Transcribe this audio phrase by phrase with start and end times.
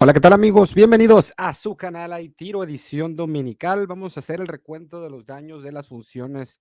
[0.00, 0.76] Hola, ¿qué tal amigos?
[0.76, 3.88] Bienvenidos a su canal Hay Tiro, edición dominical.
[3.88, 6.60] Vamos a hacer el recuento de los daños de las funciones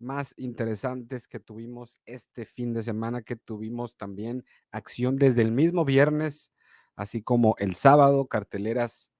[0.00, 5.84] más interesantes que tuvimos este fin de semana, que tuvimos también acción desde el mismo
[5.84, 6.50] viernes,
[6.96, 9.12] así como el sábado, carteleras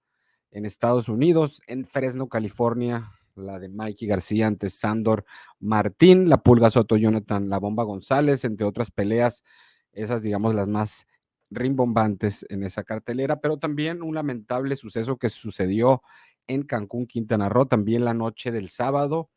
[0.51, 5.25] en Estados Unidos, en Fresno, California, la de Mikey García ante Sandor
[5.61, 9.45] Martín, la Pulga Soto Jonathan, la Bomba González, entre otras peleas,
[9.93, 11.07] esas digamos las más
[11.53, 16.03] rimbombantes en esa cartelera, pero también un lamentable suceso que sucedió
[16.47, 19.31] en Cancún, Quintana Roo, también la noche del sábado,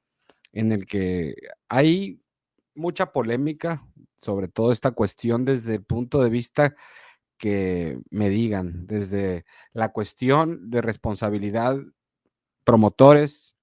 [0.53, 1.35] en el que
[1.69, 2.21] hay
[2.73, 3.85] mucha polémica
[4.21, 6.75] sobre toda esta cuestión desde el punto de vista
[7.37, 11.77] que me digan, desde la cuestión de responsabilidad
[12.63, 13.55] promotores,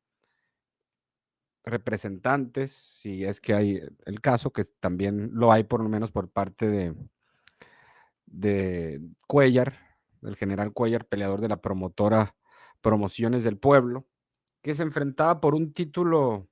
[1.64, 6.30] representantes, si es que hay el caso, que también lo hay por lo menos por
[6.30, 6.94] parte de,
[8.32, 9.78] de Cuellar,
[10.20, 12.34] del general Cuellar, peleador de la promotora
[12.80, 14.08] Promociones del Pueblo,
[14.62, 16.48] que se enfrentaba por un título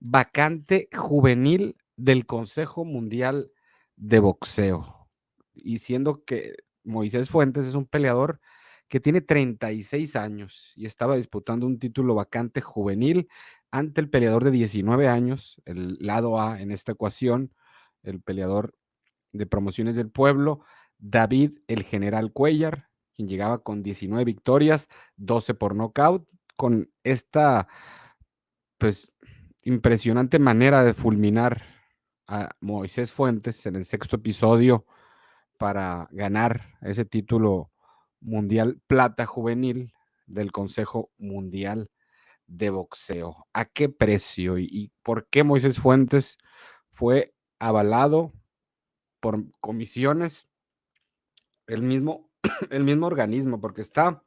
[0.00, 3.52] vacante juvenil del Consejo Mundial
[3.96, 5.08] de Boxeo.
[5.54, 8.40] Y siendo que Moisés Fuentes es un peleador
[8.88, 13.28] que tiene 36 años y estaba disputando un título vacante juvenil
[13.70, 17.54] ante el peleador de 19 años, el lado A en esta ecuación,
[18.02, 18.74] el peleador
[19.32, 20.64] de promociones del pueblo,
[21.02, 27.66] David el General Cuellar, quien llegaba con 19 victorias, 12 por nocaut, con esta
[28.78, 29.12] pues
[29.64, 31.64] impresionante manera de fulminar
[32.28, 34.86] a Moisés Fuentes en el sexto episodio
[35.58, 37.72] para ganar ese título
[38.20, 39.92] mundial plata juvenil
[40.26, 41.90] del Consejo Mundial
[42.46, 43.48] de Boxeo.
[43.52, 46.38] ¿A qué precio y, y por qué Moisés Fuentes
[46.92, 48.32] fue avalado
[49.20, 50.46] por comisiones
[51.66, 52.30] el mismo,
[52.70, 54.22] el mismo organismo, porque está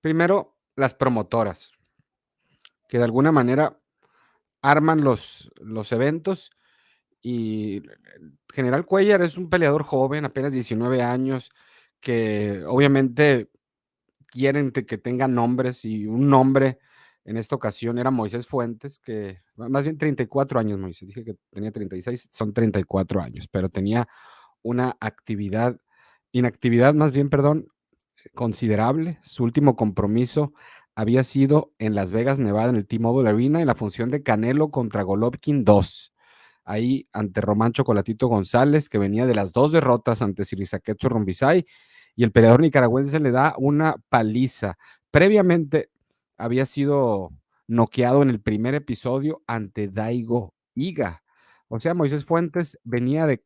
[0.00, 1.72] primero las promotoras,
[2.88, 3.80] que de alguna manera
[4.62, 6.50] arman los, los eventos
[7.22, 7.82] y
[8.52, 11.50] General Cuellar es un peleador joven, apenas 19 años,
[12.00, 13.50] que obviamente
[14.28, 16.78] quieren que tenga nombres y un nombre
[17.24, 21.72] en esta ocasión era Moisés Fuentes, que más bien 34 años, Moisés, dije que tenía
[21.72, 24.06] 36, son 34 años, pero tenía
[24.66, 25.80] una actividad,
[26.32, 27.68] inactividad más bien, perdón,
[28.34, 29.18] considerable.
[29.22, 30.52] Su último compromiso
[30.96, 34.70] había sido en Las Vegas, Nevada, en el T-Mobile Arena, en la función de Canelo
[34.70, 36.12] contra Golovkin 2.
[36.64, 41.64] Ahí ante Román Chocolatito González, que venía de las dos derrotas ante Sirisaquetsu Rombisay,
[42.16, 44.78] y el peleador nicaragüense le da una paliza.
[45.12, 45.90] Previamente
[46.36, 47.30] había sido
[47.68, 51.22] noqueado en el primer episodio ante Daigo Iga.
[51.68, 53.44] O sea, Moisés Fuentes venía de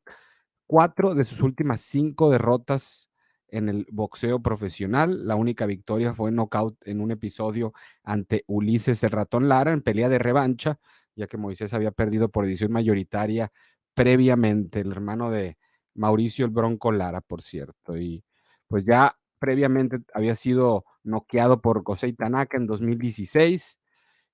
[0.71, 3.11] cuatro de sus últimas cinco derrotas
[3.49, 5.27] en el boxeo profesional.
[5.27, 9.83] La única victoria fue en knockout en un episodio ante Ulises el Ratón Lara en
[9.83, 10.79] pelea de revancha,
[11.17, 13.51] ya que Moisés había perdido por decisión mayoritaria
[13.95, 15.59] previamente, el hermano de
[15.95, 17.99] Mauricio el Bronco Lara, por cierto.
[17.99, 18.23] Y
[18.69, 23.81] pues ya previamente había sido noqueado por José Tanaka en 2016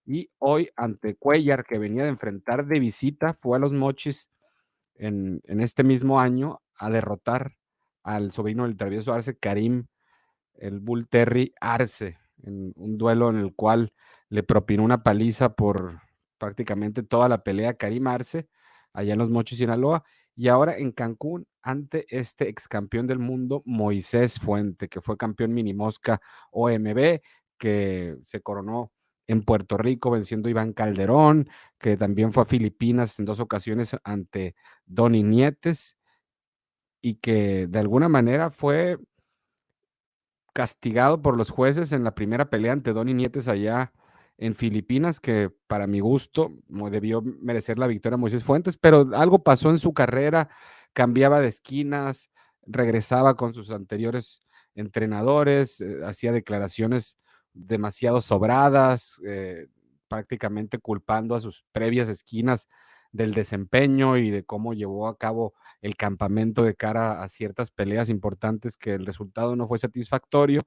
[0.05, 4.29] y hoy ante Cuellar, que venía de enfrentar de visita, fue a los mochis
[4.99, 7.57] en, este mismo año a derrotar
[8.03, 9.87] al sobrino del travieso Arce, Karim,
[10.55, 13.93] el Bull Terry Arce, en un duelo en el cual
[14.29, 16.01] le propinó una paliza por
[16.39, 18.49] prácticamente toda la pelea Karim Arce,
[18.93, 23.63] allá en los Mochis, Sinaloa, y ahora en Cancún ante este ex campeón del mundo,
[23.65, 26.21] Moisés Fuente, que fue campeón mini mosca
[26.53, 27.21] OMB,
[27.59, 28.93] que se coronó
[29.27, 31.49] en Puerto Rico venciendo a Iván Calderón,
[31.79, 34.55] que también fue a Filipinas en dos ocasiones ante
[34.87, 35.97] Donny Nietes
[37.01, 38.99] y que de alguna manera fue
[40.53, 43.93] castigado por los jueces en la primera pelea ante Donny Nietes allá
[44.39, 49.71] en Filipinas, que para mi gusto debió merecer la victoria Moisés Fuentes, pero algo pasó
[49.71, 50.49] en su carrera,
[50.93, 52.31] cambiaba de esquinas,
[52.67, 54.43] regresaba con sus anteriores
[54.75, 57.17] entrenadores, eh, hacía declaraciones
[57.57, 59.67] demasiado sobradas, eh,
[60.09, 62.69] prácticamente culpando a sus previas esquinas
[63.13, 68.09] del desempeño y de cómo llevó a cabo el campamento de cara a ciertas peleas
[68.09, 70.63] importantes que el resultado no fue satisfactorio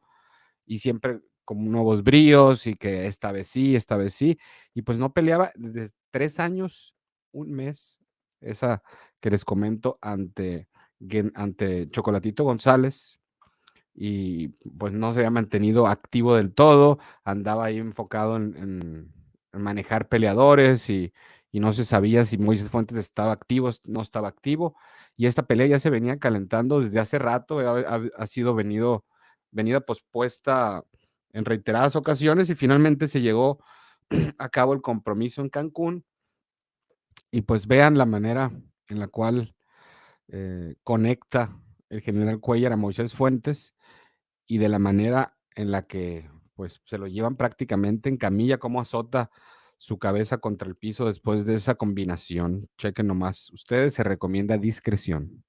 [0.65, 4.37] y siempre con nuevos bríos y que esta vez sí, esta vez sí,
[4.73, 6.93] y pues no peleaba desde tres años,
[7.31, 7.97] un mes,
[8.41, 8.83] esa
[9.19, 10.69] que les comento ante,
[11.33, 13.18] ante Chocolatito González,
[14.01, 14.47] y
[14.77, 19.13] pues no se había mantenido activo del todo, andaba ahí enfocado en,
[19.51, 21.13] manejar peleadores y,
[21.51, 24.77] no se sabía si Moisés Fuentes estaba activo, no estaba activo,
[25.17, 29.03] y esta pelea ya se venía calentando desde hace rato, ha, sido venido,
[29.51, 30.85] venida pospuesta
[31.33, 33.59] en reiteradas ocasiones y finalmente se llegó
[34.37, 36.05] a cabo el compromiso en Cancún.
[37.31, 38.51] Y pues vean la manera
[38.87, 39.55] en la cual
[40.29, 41.59] eh, conecta
[41.89, 43.75] el general Cuellar a Moisés Fuentes
[44.47, 48.81] y de la manera en la que pues se lo llevan prácticamente en camilla, como
[48.81, 49.31] azota
[49.77, 52.67] su cabeza contra el piso después de esa combinación.
[52.77, 53.49] Chequen nomás.
[53.51, 55.45] Ustedes se recomienda discreción.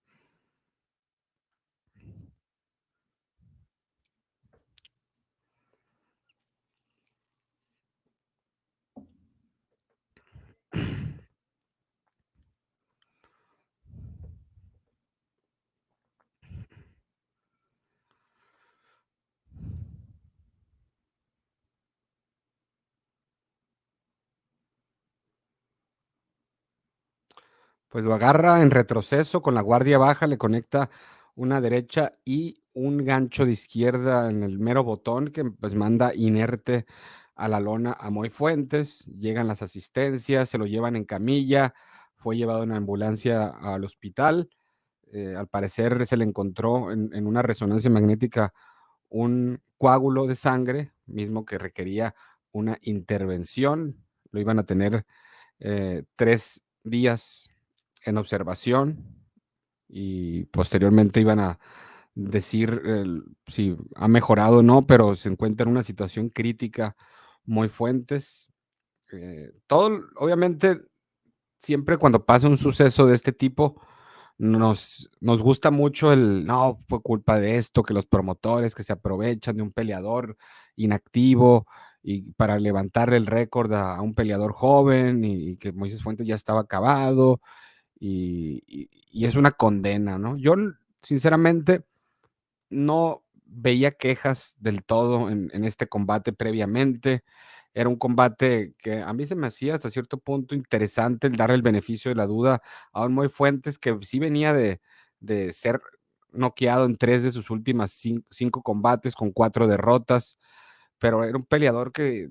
[27.91, 30.91] Pues lo agarra en retroceso con la guardia baja, le conecta
[31.35, 36.87] una derecha y un gancho de izquierda en el mero botón que pues manda inerte
[37.35, 39.07] a la lona a Moy Fuentes.
[39.07, 41.75] Llegan las asistencias, se lo llevan en camilla,
[42.15, 44.49] fue llevado en ambulancia al hospital.
[45.13, 48.55] Eh, al parecer se le encontró en, una resonancia magnética
[49.09, 52.15] un coágulo de sangre, mismo que requería
[52.53, 53.97] una intervención.
[54.31, 55.05] Lo iban a tener
[55.59, 57.50] eh, tres días
[58.05, 59.20] en observación
[59.88, 61.58] y posteriormente iban a
[62.14, 62.82] decir
[63.47, 66.97] si ha mejorado o no, pero se encuentra en una situación crítica
[67.44, 68.49] muy fuentes.
[69.12, 70.81] Eh, todo, obviamente,
[71.58, 73.81] siempre cuando pasa un suceso de este tipo,
[74.38, 78.93] nos, nos gusta mucho el, no, fue culpa de esto, que los promotores que se
[78.93, 80.37] aprovechan de un peleador
[80.76, 81.67] inactivo
[82.03, 86.35] y para levantar el récord a, un peleador joven y, y, que Moisés Fuentes ya
[86.35, 87.41] estaba acabado
[88.00, 90.37] y, es una condena, ¿no?
[90.37, 90.55] Yo,
[91.02, 91.85] sinceramente,
[92.70, 97.25] no veía quejas del todo en, este combate previamente.
[97.75, 101.56] Era un combate que a mí se me hacía hasta cierto punto interesante el darle
[101.56, 102.62] el beneficio de la duda
[102.93, 104.81] a un Moy Fuentes que sí venía de,
[105.53, 105.81] ser
[106.32, 107.93] noqueado en tres de sus últimas
[108.31, 110.38] cinco, combates con cuatro derrotas,
[110.99, 112.31] pero era un peleador que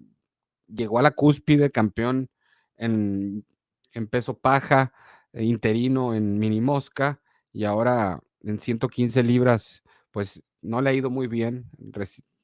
[0.67, 2.29] llegó a la cúspide, campeón
[2.77, 3.45] en,
[3.93, 4.93] en peso paja,
[5.33, 7.21] interino en mini mosca
[7.51, 11.69] y ahora en 115 libras, pues no le ha ido muy bien,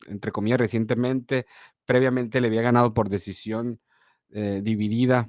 [0.07, 1.45] entre comillas, recientemente.
[1.85, 3.79] Previamente le había ganado por decisión
[4.29, 5.27] eh, dividida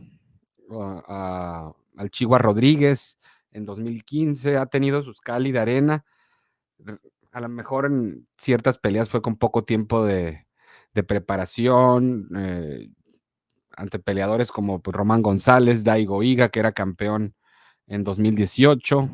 [0.69, 3.19] al Chihuahua Rodríguez
[3.53, 4.57] en 2015.
[4.57, 6.05] Ha tenido sus cali de arena.
[7.33, 10.47] A lo mejor en ciertas peleas fue con poco tiempo de,
[11.07, 12.29] preparación.
[12.37, 12.89] Eh,
[13.77, 17.35] ante peleadores como pues, Román González, Daigo Iga, que era campeón
[17.87, 19.11] en 2018.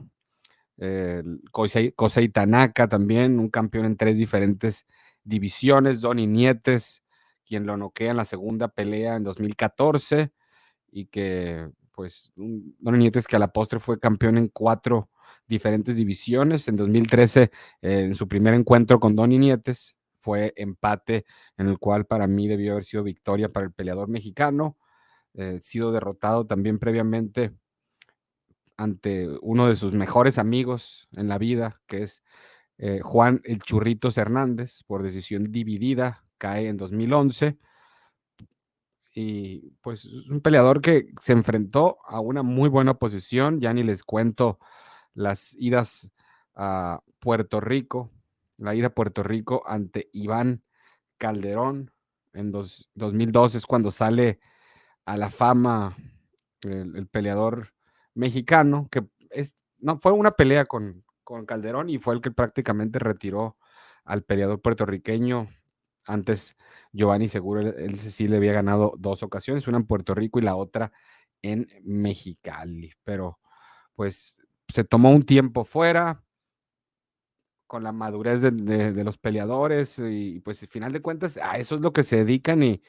[0.78, 1.22] Eh,
[1.52, 4.86] Kosei, Tanaka también, un campeón en tres diferentes
[5.24, 6.00] divisiones.
[6.00, 7.02] Donny Nietes,
[7.46, 10.32] quien lo noquea en la segunda pelea en 2014
[10.90, 15.10] y que, pues, Donny Nietes que a la postre fue campeón en cuatro
[15.46, 16.68] diferentes divisiones.
[16.68, 17.50] En 2013, eh,
[17.82, 21.26] en su primer encuentro con Donny Nietes, fue empate
[21.58, 24.78] en el cual para mí debió haber sido victoria para el peleador mexicano.
[25.34, 27.52] Eh, sido derrotado también previamente
[28.76, 32.22] ante uno de sus mejores amigos en la vida, que es
[32.78, 37.58] eh, Juan El Churritos Hernández, por decisión dividida, cae en 2011.
[39.14, 44.02] Y pues un peleador que se enfrentó a una muy buena oposición, ya ni les
[44.02, 44.58] cuento
[45.14, 46.10] las idas
[46.54, 48.10] a Puerto Rico,
[48.56, 50.62] la ida a Puerto Rico ante Iván
[51.18, 51.92] Calderón
[52.32, 54.40] en 2002 es cuando sale
[55.04, 55.96] a la fama
[56.62, 57.72] el peleador
[58.14, 62.98] mexicano, que es, no, fue una pelea con, con Calderón y fue el que prácticamente
[62.98, 63.56] retiró
[64.04, 65.48] al peleador puertorriqueño.
[66.06, 66.56] Antes
[66.92, 70.56] Giovanni Seguro, él, sí le había ganado dos ocasiones, una en Puerto Rico y la
[70.56, 70.92] otra
[71.42, 72.92] en Mexicali.
[73.04, 73.38] Pero
[73.94, 76.24] pues se tomó un tiempo fuera
[77.66, 81.80] con la madurez de, los peleadores y pues al final de cuentas a eso es
[81.80, 82.82] lo que se dedican y,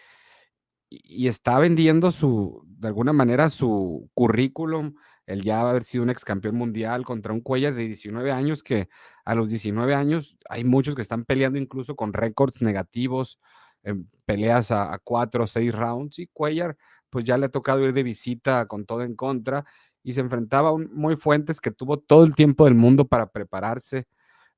[0.89, 6.25] y está vendiendo su, de alguna manera, su currículum el ya haber sido un ex
[6.25, 8.89] campeón mundial contra un Cuellar de 19 años, que
[9.25, 13.39] a los 19 años hay muchos que están peleando incluso con récords negativos,
[13.83, 16.77] en peleas a, cuatro o seis rounds, y Cuellar
[17.09, 19.65] pues ya le ha tocado ir de visita con todo en contra,
[20.03, 23.31] y se enfrentaba a un Muy Fuentes que tuvo todo el tiempo del mundo para
[23.31, 24.07] prepararse,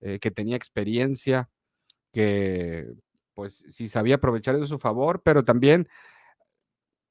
[0.02, 1.50] eh, que tenía experiencia,
[2.12, 2.94] que
[3.34, 5.90] pues sí sabía aprovechar de su favor, pero también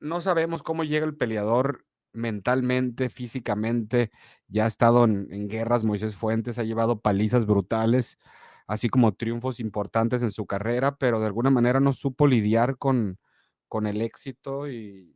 [0.00, 1.84] no sabemos cómo llega el peleador
[2.14, 4.10] mentalmente, físicamente,
[4.48, 8.18] ya ha estado en, guerras, Moisés Fuentes ha llevado palizas brutales,
[8.66, 13.18] así como triunfos importantes en su carrera, pero de alguna manera no supo lidiar con,
[13.68, 15.12] con el éxito y,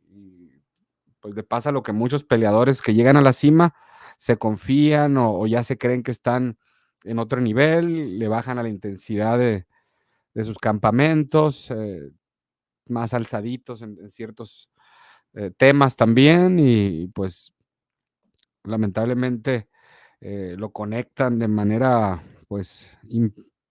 [1.21, 3.73] pues le pasa lo que muchos peleadores que llegan a la cima
[4.17, 6.57] se confían o, ya se creen que están
[7.03, 9.65] en otro nivel, le bajan a la intensidad de,
[10.43, 12.11] sus campamentos, eh,
[12.85, 14.69] más alzaditos en ciertos
[15.33, 17.53] eh, temas también y pues
[18.63, 19.69] lamentablemente
[20.21, 22.97] eh, lo conectan de manera pues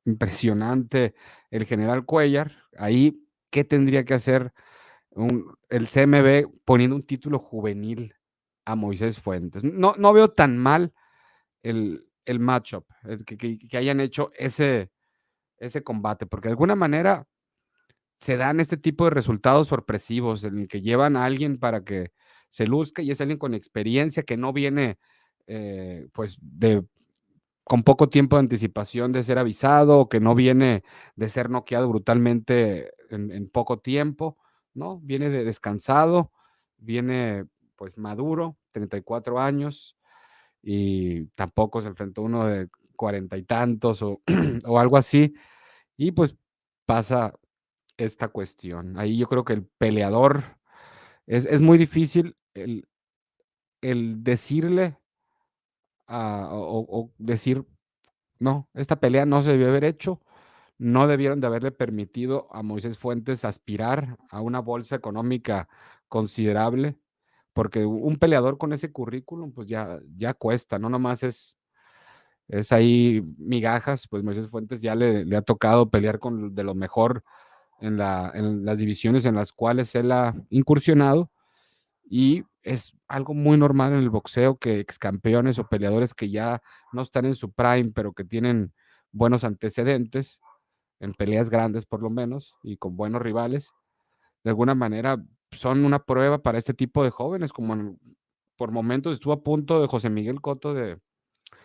[0.04, 1.14] impresionante
[1.50, 2.52] el general Cuellar.
[2.76, 4.52] Ahí, ¿qué tendría que hacer
[5.68, 8.14] el CMB poniendo un título juvenil
[8.64, 9.64] a Moisés Fuentes?
[9.64, 10.94] No, no veo tan mal
[11.62, 12.86] el, el matchup,
[13.26, 14.90] que, que, hayan hecho ese,
[15.58, 17.26] ese combate, porque de alguna manera
[18.18, 22.12] se dan este tipo de resultados sorpresivos en el que llevan a alguien para que
[22.50, 24.98] se luzca y es alguien con experiencia que no viene
[25.46, 26.84] eh, pues de
[27.64, 30.84] con poco tiempo de anticipación de ser avisado o que no viene
[31.16, 34.38] de ser noqueado brutalmente en, poco tiempo,
[34.72, 35.00] ¿no?
[35.00, 36.32] Viene de descansado,
[36.78, 37.44] viene
[37.76, 39.96] pues maduro, 34 años
[40.62, 44.22] y tampoco se enfrentó uno de cuarenta y tantos o,
[44.64, 45.34] o algo así
[45.96, 46.36] y pues
[46.86, 47.34] pasa
[47.98, 48.98] esta cuestión.
[48.98, 50.58] Ahí yo creo que el peleador
[51.26, 52.86] es, muy difícil el,
[54.24, 54.96] decirle
[56.08, 57.66] o, decir,
[58.40, 60.22] no, esta pelea no se debió haber hecho,
[60.78, 65.68] no debieron de haberle permitido a Moisés Fuentes aspirar a una bolsa económica
[66.08, 66.98] considerable,
[67.52, 71.58] porque un peleador con ese currículum, pues ya, ya cuesta, no nomás es,
[72.48, 76.74] es ahí migajas, pues Moisés Fuentes ya le, le ha tocado pelear con de lo
[76.74, 77.24] mejor
[77.80, 81.30] en, las divisiones en las cuales él ha incursionado
[82.04, 86.60] y es algo muy normal en el boxeo que ex campeones o peleadores que ya
[86.92, 88.72] no están en su prime, pero que tienen
[89.12, 90.40] buenos antecedentes,
[91.00, 93.72] en peleas grandes por lo menos, y con buenos rivales,
[94.42, 97.96] de alguna manera son una prueba para este tipo de jóvenes, como
[98.56, 100.98] por momentos estuvo a punto de José Miguel Coto de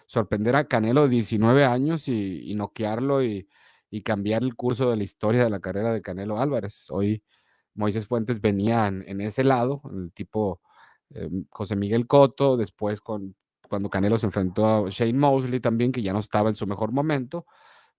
[0.06, 3.48] sorprender a Canelo de 19 años y, y noquearlo y,
[3.94, 6.88] y cambiar el curso de la historia de la carrera de Canelo Álvarez.
[6.90, 7.24] Hoy
[7.76, 10.62] Moisés Fuentes venía en, ese lado, el tipo
[11.12, 13.36] eh, José Miguel Cotto, después con,
[13.70, 16.92] cuando Canelo se enfrentó a Shane Mosley también, que ya no estaba en su mejor
[16.92, 17.46] momento,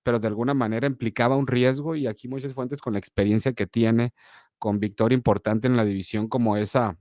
[0.02, 3.68] pero de alguna manera implicaba un riesgo y aquí Moisés Fuentes con la experiencia que
[3.68, 4.14] tiene,
[4.58, 6.98] con victoria importante en la división como esa,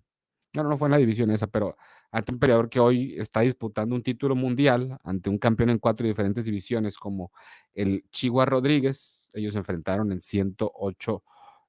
[0.55, 1.77] no, no fue en la división esa, pero
[2.13, 6.05] ante un peleador que hoy está disputando un título mundial, ante un campeón en cuatro
[6.07, 7.31] diferentes divisiones como
[7.73, 9.31] el Chihuahua Rodríguez.
[9.33, 11.23] Ellos se enfrentaron en 108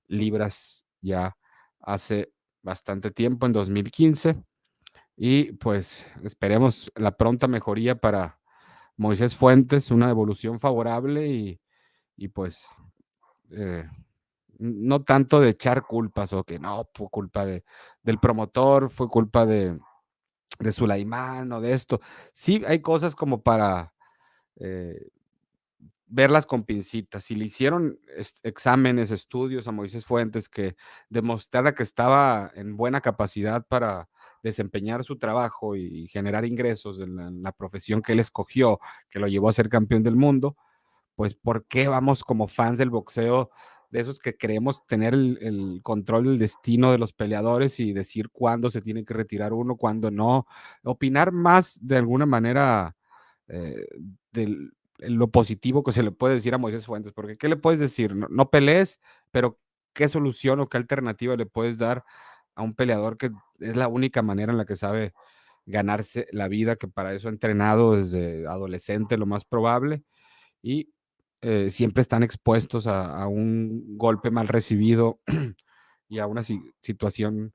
[0.08, 1.34] libras ya
[1.80, 2.30] hace
[2.62, 4.36] bastante tiempo, en 2015.
[5.16, 8.38] Y pues esperemos la pronta mejoría para
[8.98, 11.58] Moisés Fuentes, una evolución favorable y,
[12.18, 12.76] y pues
[13.50, 13.88] eh,
[14.58, 17.64] no tanto de echar culpas o que no, fue culpa de,
[18.02, 19.78] del promotor, fue culpa de,
[20.58, 22.00] de Sulaimán o de esto.
[22.32, 23.92] Sí, hay cosas como para
[24.56, 25.08] eh,
[26.06, 27.24] verlas con pincitas.
[27.24, 27.98] Si le hicieron
[28.42, 30.76] exámenes, estudios a Moisés Fuentes que
[31.08, 34.08] demostrara que estaba en buena capacidad para
[34.42, 39.48] desempeñar su trabajo y generar ingresos en la profesión que él escogió, que lo llevó
[39.48, 40.56] a ser campeón del mundo,
[41.16, 43.50] pues ¿por qué vamos como fans del boxeo
[43.94, 48.68] de esos que creemos tener el, control del destino de los peleadores y decir cuándo
[48.68, 50.48] se tiene que retirar uno, cuándo no.
[50.82, 52.96] Opinar más de alguna manera
[53.46, 53.86] eh,
[54.32, 57.78] de lo positivo que se le puede decir a Moisés Fuentes, porque ¿qué le puedes
[57.78, 58.16] decir?
[58.16, 59.60] No, no, pelees, pero
[59.92, 62.02] ¿qué solución o qué alternativa le puedes dar
[62.56, 65.14] a un peleador que es la única manera en la que sabe
[65.66, 70.02] ganarse la vida, que para eso ha entrenado desde adolescente, lo más probable?
[70.62, 70.90] Y
[71.46, 75.20] eh, siempre están expuestos a, un golpe mal recibido
[76.08, 76.42] y a una
[76.80, 77.52] situación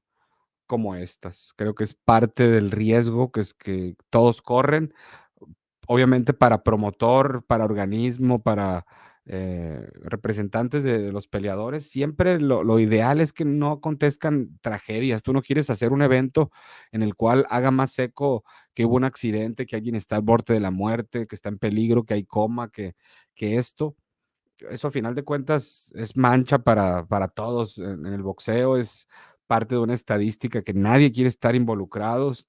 [0.67, 1.53] como estas.
[1.57, 4.93] Creo que es parte del riesgo que, es que todos corren,
[5.87, 8.85] obviamente para promotor, para organismo, para
[9.31, 15.21] eh, representantes de, los peleadores, siempre lo, ideal es que no acontezcan tragedias.
[15.21, 16.49] Tú no quieres hacer un evento
[16.91, 18.43] en el cual haga más seco
[18.73, 21.59] que hubo un accidente, que alguien está al borde de la muerte, que está en
[21.59, 22.95] peligro, que hay coma, que,
[23.35, 23.95] que esto,
[24.71, 29.07] eso a final de cuentas es mancha para, para todos en, el boxeo, es
[29.45, 32.47] parte de una estadística que nadie quiere estar involucrados.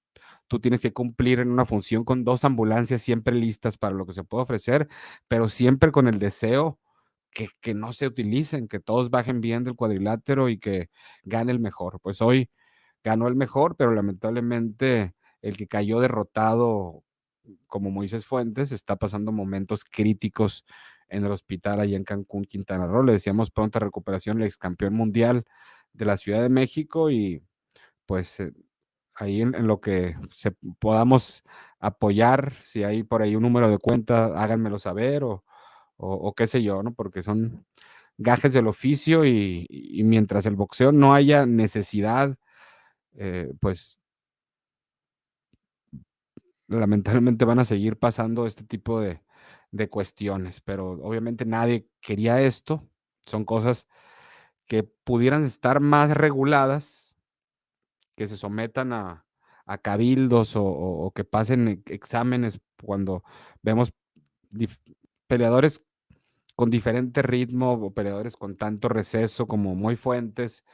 [0.50, 4.12] Tú tienes que cumplir en una función con dos ambulancias siempre listas para lo que
[4.14, 4.88] se puede ofrecer,
[5.28, 6.80] pero siempre con el deseo
[7.30, 10.90] que, que no se utilicen, que todos bajen bien del cuadrilátero y que
[11.22, 12.00] gane el mejor.
[12.00, 12.50] Pues hoy
[13.04, 17.04] ganó el mejor, pero lamentablemente el que cayó derrotado
[17.68, 20.64] como Moisés Fuentes está pasando momentos críticos
[21.08, 23.04] en el hospital allá en Cancún, Quintana Roo.
[23.04, 25.44] Le decíamos pronta recuperación, el ex campeón mundial
[25.92, 27.40] de la Ciudad de México y
[28.04, 28.52] pues eh,
[29.22, 31.44] ahí en, lo que se podamos
[31.78, 35.44] apoyar, si hay por ahí un número de cuenta, háganmelo saber o,
[35.96, 36.94] o, qué sé yo, ¿no?
[36.94, 37.66] Porque son
[38.18, 39.66] gajes del oficio y,
[40.04, 42.36] mientras el boxeo no haya necesidad,
[43.14, 44.00] eh, pues
[46.68, 49.22] lamentablemente van a seguir pasando este tipo de,
[49.72, 52.88] de cuestiones, pero obviamente nadie quería esto.
[53.26, 53.86] Son cosas
[54.66, 57.09] que pudieran estar más reguladas,
[58.16, 59.24] que se sometan a,
[59.66, 63.22] a cabildos o, que pasen exámenes cuando
[63.62, 63.92] vemos
[65.26, 65.82] peleadores
[66.56, 70.64] con diferente ritmo o peleadores con tanto receso como muy fuentes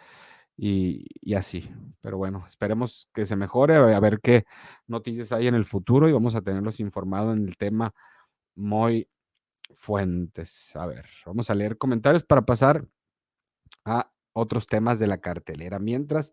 [0.56, 1.70] y, y, así.
[2.00, 4.44] Pero bueno, esperemos que se mejore, a ver qué
[4.86, 7.92] noticias hay en el futuro y vamos a tenerlos informados en el tema
[8.54, 9.08] muy
[9.74, 10.74] fuentes.
[10.76, 12.86] A ver, vamos a leer comentarios para pasar
[13.84, 15.78] a otros temas de la cartelera.
[15.78, 16.32] Mientras,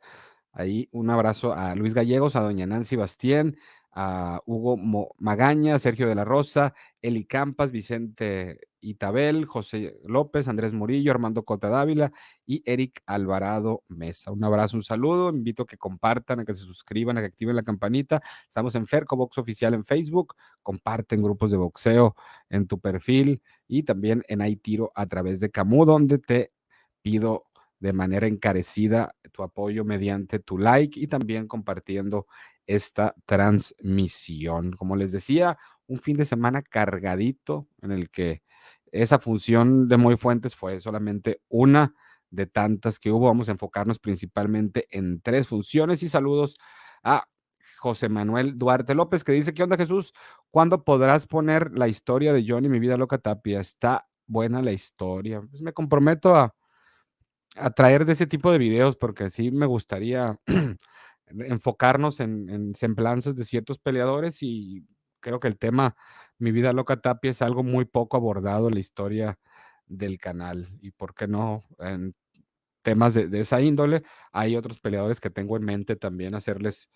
[0.53, 3.57] ahí un abrazo a Luis Gallegos, a doña Nancy Bastien,
[3.91, 4.77] a Hugo
[5.19, 11.69] Magaña, Sergio de la Rosa, Eli Campas, Vicente Itabel, José López, Andrés Murillo, Armando Cota
[11.69, 12.12] Dávila
[12.45, 14.31] y Eric Alvarado Mesa.
[14.31, 15.29] Un abrazo, un saludo.
[15.29, 18.22] Invito a que compartan, a que se suscriban, a que activen la campanita.
[18.48, 20.36] Estamos en Ferco Box Oficial en Facebook.
[20.62, 22.15] Comparten grupos de boxeo
[22.50, 26.51] en tu perfil y también en Aitiro a través de Camu, donde te
[27.01, 27.45] pido
[27.84, 32.28] de manera encarecida tu apoyo mediante tu like y también compartiendo
[32.66, 34.72] esta transmisión.
[34.72, 38.42] Como les decía, un fin de semana cargadito en el que
[38.94, 41.94] esa función de Muy Fuentes fue solamente una
[42.30, 43.28] de tantas que hubo.
[43.28, 46.56] Vamos a enfocarnos principalmente en tres funciones y saludos
[47.04, 47.28] a
[47.80, 50.13] José Manuel Duarte López que dice, ¿qué onda Jesús?
[50.52, 53.60] ¿Cuándo podrás poner la historia de Johnny, mi vida loca Tapia?
[53.60, 55.42] Está buena la historia.
[55.42, 56.56] Pues me comprometo a,
[57.55, 60.39] a traer de ese tipo de videos porque sí me gustaría
[61.27, 64.85] enfocarnos en, semblanzas de ciertos peleadores y
[65.20, 65.96] creo que el tema
[66.37, 69.39] Mi vida loca Tapia es algo muy poco abordado en la historia
[69.85, 72.16] del canal y por qué no en
[72.81, 76.89] temas de, esa índole hay otros peleadores que tengo en mente también hacerles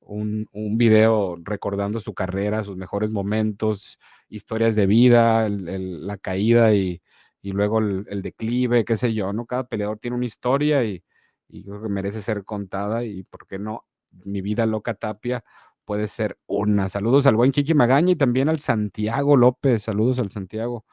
[0.00, 3.98] un, un video recordando su carrera, sus mejores momentos,
[4.28, 7.00] historias de vida, la caída y,
[7.44, 9.44] y luego el, declive, qué sé yo, ¿no?
[9.44, 11.04] Cada peleador tiene una historia y,
[11.50, 13.84] creo que merece ser contada y, ¿por qué no?
[14.24, 15.44] Mi vida loca Tapia
[15.84, 16.88] puede ser una.
[16.88, 19.82] Saludos al buen Kiki Magaña y también al Santiago López.
[19.82, 20.86] Saludos al Santiago.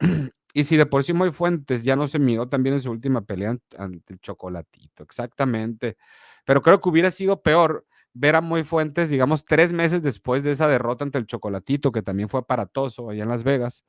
[0.54, 3.20] y si de por sí muy Fuentes ya no se miró también en su última
[3.20, 5.98] pelea ante el Chocolatito, exactamente.
[6.46, 10.52] Pero creo que hubiera sido peor ver a Muy Fuentes, digamos, tres meses después de
[10.52, 13.84] esa derrota ante el Chocolatito, que también fue aparatoso allá en Las Vegas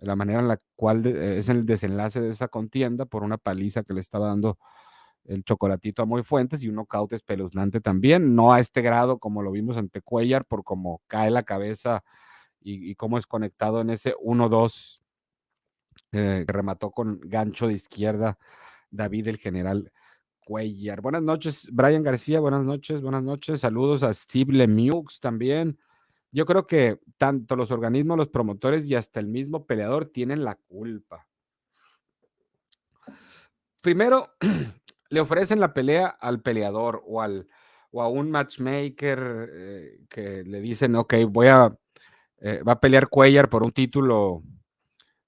[0.00, 3.94] la manera en la cual es el desenlace de esa contienda por una paliza que
[3.94, 4.58] le estaba dando
[5.24, 9.42] el chocolatito a Muy Fuentes y un nocaut espeluznante también, no a este grado como
[9.42, 12.04] lo vimos ante Cuellar, por cómo cae la cabeza
[12.60, 15.02] y, cómo es conectado en ese 1-2
[16.12, 18.38] eh, que remató con gancho de izquierda
[18.90, 19.92] David el general
[20.44, 21.00] Cuellar.
[21.00, 25.78] Buenas noches, Brian García, buenas noches, buenas noches, saludos a Steve Lemieux también.
[26.34, 30.56] Yo creo que tanto los organismos, los promotores y hasta el mismo peleador tienen la
[30.56, 31.28] culpa.
[33.80, 34.34] Primero,
[35.10, 37.46] le ofrecen la pelea al peleador o, al,
[37.92, 41.72] o a un matchmaker eh, que le dicen, ok, voy a,
[42.40, 44.42] eh, va a pelear Cuellar por un título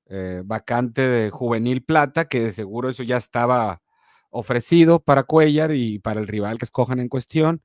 [0.06, 3.80] eh, vacante de juvenil plata, que de seguro eso ya estaba
[4.30, 7.62] ofrecido para Cuellar y para el rival que escojan en cuestión.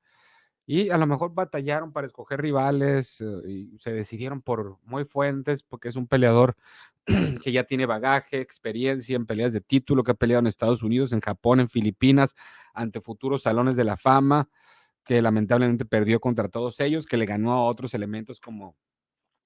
[0.65, 5.63] Y a lo mejor batallaron para escoger rivales eh, y se decidieron por Muy Fuentes,
[5.63, 6.55] porque es un peleador
[7.43, 11.13] que ya tiene bagaje, experiencia en peleas de título, que ha peleado en Estados Unidos,
[11.13, 12.35] en Japón, en Filipinas,
[12.73, 14.49] ante futuros salones de la fama,
[15.03, 18.75] que lamentablemente perdió contra todos ellos, que le ganó a otros elementos como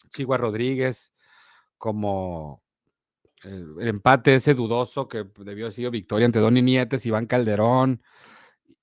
[0.10, 1.14] Chihuahua Rodríguez,
[1.78, 2.62] como
[3.44, 8.02] el, el empate ese dudoso que debió haber sido victoria ante Donny Nietes, Iván Calderón,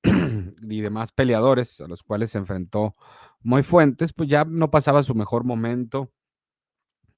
[0.63, 2.97] y demás peleadores a los cuales se enfrentó
[3.43, 6.11] Muy Fuentes, pues ya no pasaba su mejor momento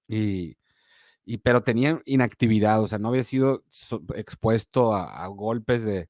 [0.09, 0.57] y,
[1.43, 3.65] pero tenía inactividad, o sea, no había sido
[4.15, 6.09] expuesto a, golpes de,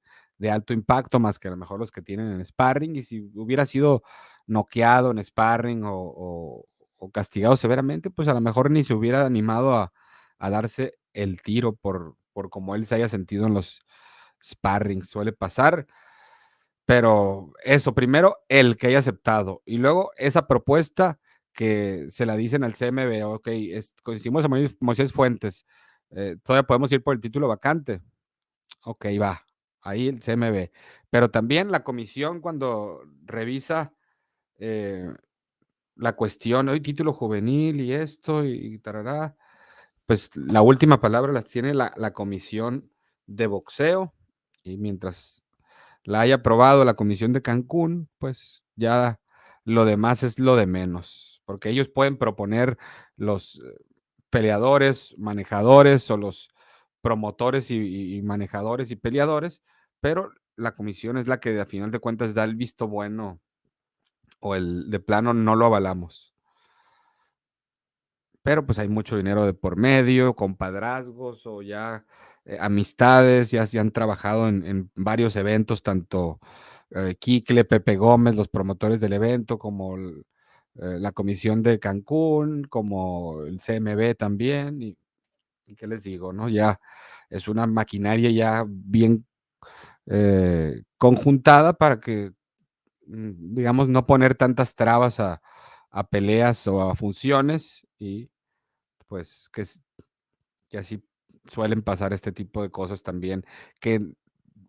[0.50, 3.64] alto impacto más que a lo mejor los que tienen en sparring y si hubiera
[3.64, 4.02] sido
[4.46, 6.66] noqueado en sparring o,
[7.12, 9.92] castigado severamente, pues a lo mejor ni se hubiera animado a,
[10.38, 13.80] a darse el tiro por, por como él se haya sentido en los
[14.42, 15.02] sparring.
[15.02, 15.86] Suele pasar.
[16.86, 21.18] Pero eso, primero el que haya aceptado y luego esa propuesta
[21.52, 23.48] que se la dicen al CMB, ok,
[24.02, 24.48] coincidimos a
[24.80, 25.64] Moisés Fuentes,
[26.10, 28.02] eh, todavía podemos ir por el título vacante.
[28.84, 29.44] Ok, va,
[29.82, 30.70] ahí el CMB.
[31.10, 33.94] Pero también la comisión cuando revisa
[34.58, 35.08] eh,
[35.96, 39.36] la cuestión, hoy título juvenil y esto y, tarará,
[40.06, 42.90] pues la última palabra la tiene la, la comisión
[43.26, 44.12] de boxeo
[44.62, 45.43] y mientras
[46.04, 49.20] la haya aprobado la comisión de Cancún, pues ya
[49.64, 52.78] lo demás es lo de menos, porque ellos pueden proponer
[53.16, 53.84] los eh,
[54.30, 56.50] peleadores, manejadores o los
[57.00, 59.62] promotores y, manejadores y peleadores,
[60.00, 63.40] pero la comisión es la que a final de cuentas da el visto bueno
[64.40, 66.34] o el de plano no lo avalamos.
[68.42, 72.04] Pero pues hay mucho dinero de por medio, compadrazgos o ya
[72.46, 76.40] eh, amistades, ya se han trabajado en, varios eventos, tanto
[76.90, 80.12] eh, Kikle, Pepe Gómez, los promotores del evento, como eh,
[80.74, 84.82] la comisión de Cancún, como el CMB también.
[84.82, 84.96] Y,
[85.76, 86.48] qué les digo, ¿no?
[86.48, 86.80] Ya
[87.30, 89.26] es una maquinaria ya bien
[90.98, 92.32] conjuntada para que,
[93.06, 95.40] mm, digamos, no poner tantas trabas a,
[95.90, 98.28] a peleas o a funciones y
[99.08, 99.64] pues que,
[100.68, 101.02] que así
[101.50, 103.44] suelen pasar este tipo de cosas también,
[103.80, 104.00] que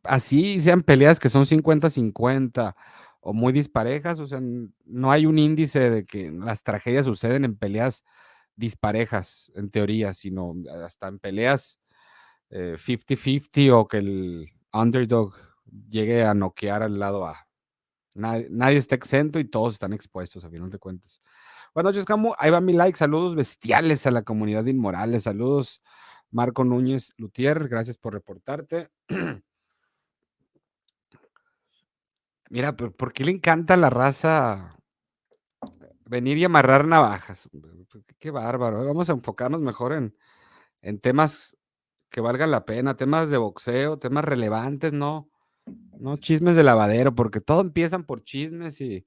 [0.04, 2.76] así sean peleas que son 50-50
[3.22, 7.58] o muy disparejas, o sea, no hay un índice de que las tragedias suceden en
[7.58, 8.04] peleas
[8.56, 10.54] disparejas, en teoría, sino
[10.86, 11.80] hasta en peleas
[12.52, 15.34] 50-50 eh, o que el underdog
[15.90, 17.48] llegue a noquear al lado A.
[18.14, 21.22] Nadie, nadie, está exento y todos están expuestos, a final de cuentas.
[21.74, 22.06] Buenas noches.
[22.38, 22.98] Ahí va mi like.
[22.98, 25.24] Saludos bestiales a la comunidad de Inmorales.
[25.24, 25.82] Saludos
[26.32, 28.90] Marco Núñez Lutier, gracias por reportarte.
[32.50, 34.78] Mira, ¿por qué le encanta la raza
[36.06, 37.50] venir y amarrar navajas?
[38.20, 38.84] Qué bárbaro.
[38.84, 38.86] ¿eh?
[38.86, 40.16] Vamos a enfocarnos mejor en,
[40.82, 41.58] en temas
[42.10, 45.30] que valgan la pena, temas de boxeo, temas relevantes, no,
[46.00, 49.06] no chismes de lavadero, porque todo empiezan por chismes y,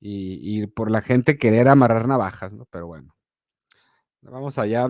[0.00, 2.66] y, por la gente querer amarrar navajas, ¿no?
[2.66, 3.16] Pero bueno,
[4.20, 4.88] vamos allá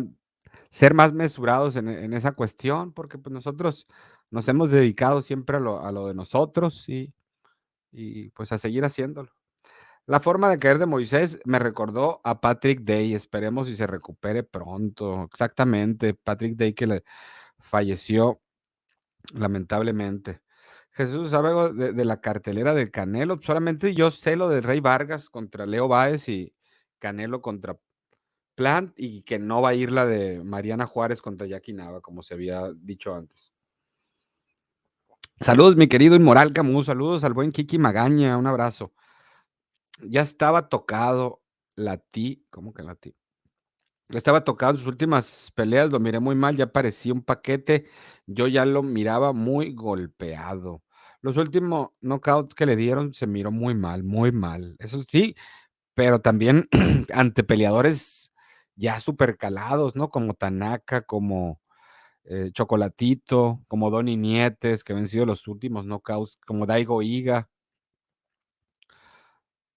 [0.70, 3.86] ser más mesurados en, esa cuestión, porque pues nosotros
[4.30, 7.12] nos hemos dedicado siempre a lo, de nosotros y,
[8.34, 9.30] pues a seguir haciéndolo.
[10.06, 14.42] La forma de caer de Moisés me recordó a Patrick Day, esperemos y se recupere
[14.44, 17.04] pronto, exactamente, Patrick Day que le
[17.58, 18.40] falleció
[19.34, 20.40] lamentablemente.
[20.92, 23.38] Jesús, ¿sabe algo de, la cartelera del Canelo?
[23.42, 26.54] Solamente yo sé lo de Rey Vargas contra Leo Báez y
[26.98, 27.76] Canelo contra
[28.56, 32.22] Plant y que no va a ir la de Mariana Juárez contra Jackie Nava, como
[32.22, 33.52] se había dicho antes.
[35.40, 36.86] Saludos, mi querido Inmoral Camus.
[36.86, 38.38] Saludos al buen Kiki Magaña.
[38.38, 38.94] Un abrazo.
[40.02, 41.42] Ya estaba tocado
[41.74, 42.46] la ti.
[42.48, 43.14] ¿Cómo que la ti?
[44.08, 45.90] Estaba tocado en sus últimas peleas.
[45.90, 46.56] Lo miré muy mal.
[46.56, 47.86] Ya parecía un paquete.
[48.26, 50.82] Yo ya lo miraba muy golpeado.
[51.20, 54.76] Los últimos knockouts que le dieron se miró muy mal, muy mal.
[54.78, 55.36] Eso sí,
[55.92, 56.68] pero también
[57.12, 58.32] ante peleadores
[58.76, 60.10] ya super calados, ¿no?
[60.10, 61.60] Como Tanaka, como
[62.24, 67.48] eh, Chocolatito, como Donny Nietes, que han sido los últimos knockouts, como Daigo Iga.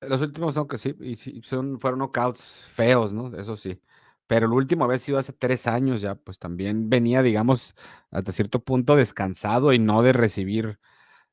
[0.02, 3.36] Los últimos, no, sí, y sí son, fueron knockouts feos, ¿no?
[3.38, 3.82] Eso sí.
[4.28, 7.76] Pero el último había sido hace tres años ya, pues también venía, digamos,
[8.12, 10.80] hasta cierto punto descansado y no de recibir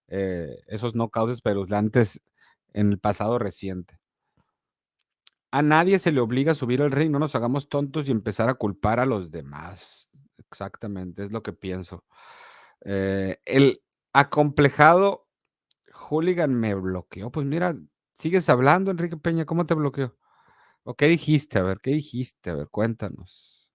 [0.09, 2.23] eh, esos knockouts espeluznantes
[2.73, 3.99] en el pasado reciente.
[5.57, 8.51] A nadie se le obliga a subir al rey, no nos hagamos tontos y empezar
[8.51, 10.11] a culpar a los demás.
[10.37, 12.05] Exactamente, es lo que pienso.
[12.85, 15.29] Eh, el acomplejado
[15.93, 17.31] hooligan me bloqueó.
[17.33, 17.77] Pues mira,
[18.17, 20.17] sigues hablando, Enrique Peña, ¿cómo te bloqueó?
[20.85, 21.59] ¿O qué dijiste?
[21.61, 22.51] A ver, ¿qué dijiste?
[22.51, 23.71] A ver, cuéntanos.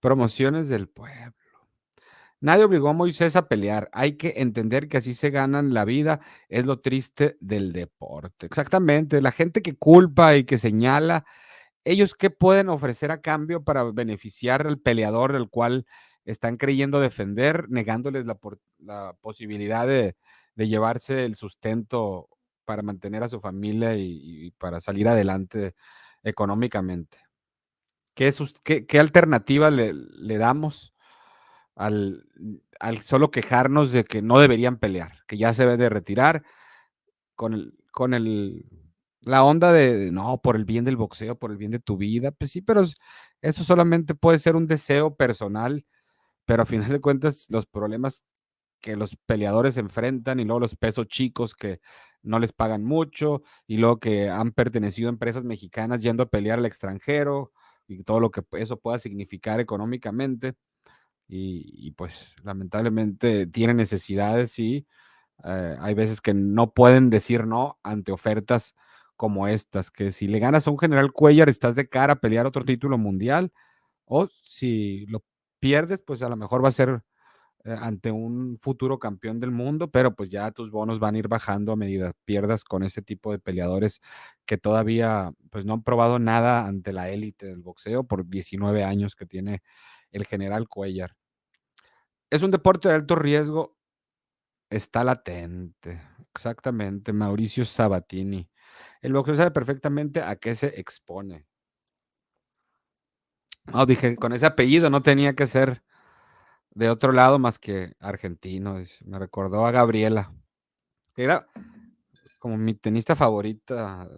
[0.00, 1.34] Promociones del pueblo.
[2.40, 3.90] Nadie obligó a Moisés a pelear.
[3.92, 6.20] Hay que entender que así se ganan la vida.
[6.48, 8.46] Es lo triste del deporte.
[8.46, 9.20] Exactamente.
[9.20, 11.24] La gente que culpa y que señala,
[11.84, 15.86] ellos qué pueden ofrecer a cambio para beneficiar al peleador del cual
[16.24, 20.14] están creyendo defender, negándoles la, posibilidad de,
[20.56, 22.28] llevarse el sustento
[22.64, 25.74] para mantener a su familia y, para salir adelante
[26.22, 27.18] económicamente.
[28.14, 28.32] ¿Qué,
[28.86, 30.92] qué, alternativa le, le damos?
[31.78, 32.24] Al,
[33.02, 36.42] solo quejarnos de que no deberían pelear, que ya se debe de retirar
[37.34, 38.66] con el, con el,
[39.20, 42.32] la onda de, no, por el bien del boxeo, por el bien de tu vida,
[42.32, 42.82] pues sí, pero
[43.42, 45.86] eso solamente puede ser un deseo personal,
[46.46, 48.24] pero a final de cuentas los problemas
[48.80, 51.80] que los peleadores enfrentan y luego los pesos chicos que
[52.22, 56.58] no les pagan mucho y luego que han pertenecido a empresas mexicanas yendo a pelear
[56.58, 57.52] al extranjero
[57.86, 60.54] y todo lo que eso pueda significar económicamente.
[61.28, 64.86] Y, pues lamentablemente tiene necesidades y
[65.44, 68.74] eh, hay veces que no pueden decir no ante ofertas
[69.16, 72.46] como estas, que si le ganas a un general Cuellar estás de cara a pelear
[72.46, 73.52] otro título mundial
[74.06, 75.24] o si lo
[75.60, 77.02] pierdes, pues a lo mejor va a ser
[77.64, 81.28] eh, ante un futuro campeón del mundo, pero pues ya tus bonos van a ir
[81.28, 84.00] bajando a medida pierdas con ese tipo de peleadores
[84.46, 89.16] que todavía pues no han probado nada ante la élite del boxeo por 19 años
[89.16, 89.62] que tiene
[90.12, 91.17] el general Cuellar.
[92.30, 93.76] Es un deporte de alto riesgo,
[94.70, 96.02] está latente,
[96.34, 98.50] exactamente, Mauricio Sabatini.
[99.00, 101.46] El boxeo sabe perfectamente a qué se expone.
[103.72, 105.82] No, dije, con ese apellido no tenía que ser
[106.70, 108.76] de otro lado más que argentino.
[109.04, 110.32] Me recordó a Gabriela.
[111.16, 111.46] Era
[112.38, 114.08] como mi tenista favorita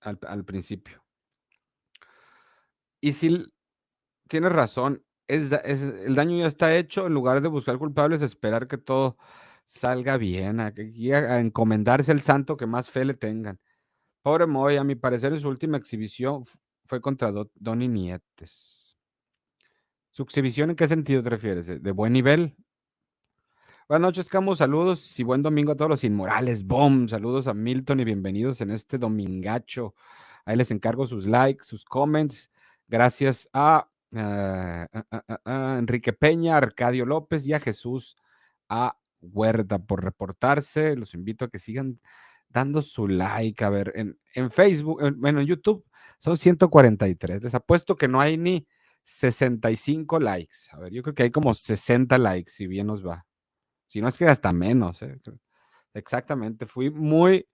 [0.00, 1.02] al, principio.
[3.00, 3.46] Y si
[4.28, 5.50] tienes razón, es,
[5.82, 7.06] el daño ya está hecho.
[7.06, 9.16] En lugar de buscar culpables, esperar que todo
[9.64, 13.58] salga bien, a, a, encomendarse al santo que más fe le tengan.
[14.22, 16.44] Pobre Moy, a mi parecer, en su última exhibición
[16.84, 18.96] fue contra Donny Nietes.
[20.10, 21.66] ¿Su exhibición en qué sentido te refieres?
[21.66, 22.54] ¿De buen nivel?
[23.88, 24.58] Buenas noches, Camus.
[24.58, 26.64] Saludos y buen domingo a todos los inmorales.
[26.64, 27.08] ¡Bom!
[27.08, 29.94] Saludos a Milton y bienvenidos en este domingacho.
[30.44, 32.50] Ahí les encargo sus likes, sus comments.
[32.88, 34.88] Gracias a, a
[35.78, 38.16] Enrique Peña, Arcadio López y a Jesús
[38.68, 38.98] A.
[39.20, 40.96] Huerta por reportarse.
[40.96, 42.00] Los invito a que sigan
[42.48, 43.64] dando su like.
[43.64, 45.84] A ver, en, en Facebook, bueno, en YouTube
[46.18, 47.42] son 143.
[47.42, 48.66] Les apuesto que no hay ni
[49.04, 50.56] 65 likes.
[50.70, 53.26] A ver, yo creo que hay como 60 likes, si bien nos va.
[53.88, 55.02] Si no es que hasta menos.
[55.02, 55.18] ¿eh?
[55.94, 57.48] Exactamente, fui muy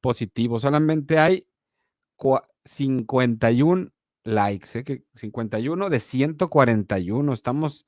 [0.00, 0.58] positivo.
[0.58, 1.46] Solamente hay
[2.64, 3.90] 51
[4.24, 4.84] likes, ¿eh?
[4.84, 7.32] que 51 de 141.
[7.32, 7.86] Estamos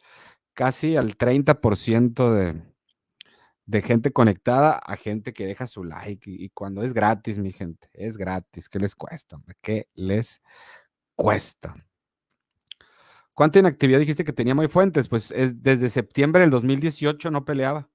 [0.55, 2.63] casi al 30% de,
[3.67, 6.31] de gente conectada a gente que deja su like.
[6.31, 8.69] Y, cuando es gratis, mi gente, es gratis.
[8.69, 9.39] ¿Qué les cuesta?
[9.61, 10.43] ¿Qué les
[11.15, 11.75] cuesta?
[13.35, 15.09] ¿Cuánta inactividad dijiste que tenía muy fuentes?
[15.09, 17.91] Pues es desde septiembre del 2018 no peleaba.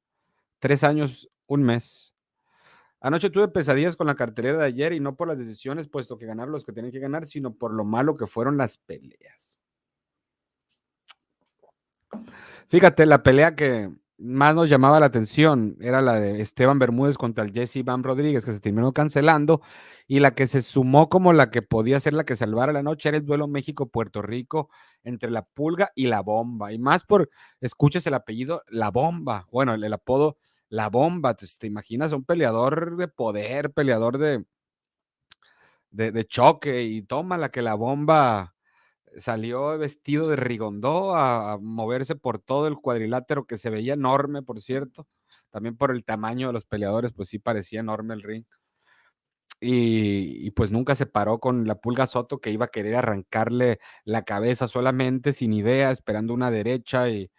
[0.59, 2.10] Tres años, un mes.
[3.01, 6.25] Anoche tuve pesadillas con la cartelera de ayer y no por las decisiones, puesto que
[6.25, 9.59] ganar los que tienen que ganar, sino por lo malo que fueron las peleas.
[12.69, 13.89] Fíjate, la pelea que,
[14.21, 18.45] más nos llamaba la atención era la de Esteban Bermúdez contra el Jesse Iván Rodríguez,
[18.45, 19.61] que se terminó cancelando,
[20.07, 23.09] y la que se sumó como la que podía ser la que salvara la noche
[23.09, 24.69] era el duelo México-Puerto Rico
[25.03, 26.71] entre la pulga y la bomba.
[26.71, 29.47] Y más por, escuches el apellido, la bomba.
[29.51, 30.37] Bueno, el, apodo,
[30.71, 31.35] la bomba.
[31.35, 34.45] te imaginas un peleador de poder, peleador de,
[35.91, 38.55] de, choque, y toma la que la bomba
[39.17, 44.61] salió vestido de rigondó a, moverse por todo el cuadrilátero que se veía enorme, por
[44.61, 45.07] cierto.
[45.49, 48.45] También por el tamaño de los peleadores, pues sí parecía enorme el ring.
[49.59, 54.23] Y, pues nunca se paró con la pulga Soto que iba a querer arrancarle la
[54.23, 57.29] cabeza solamente, sin idea, esperando una derecha y,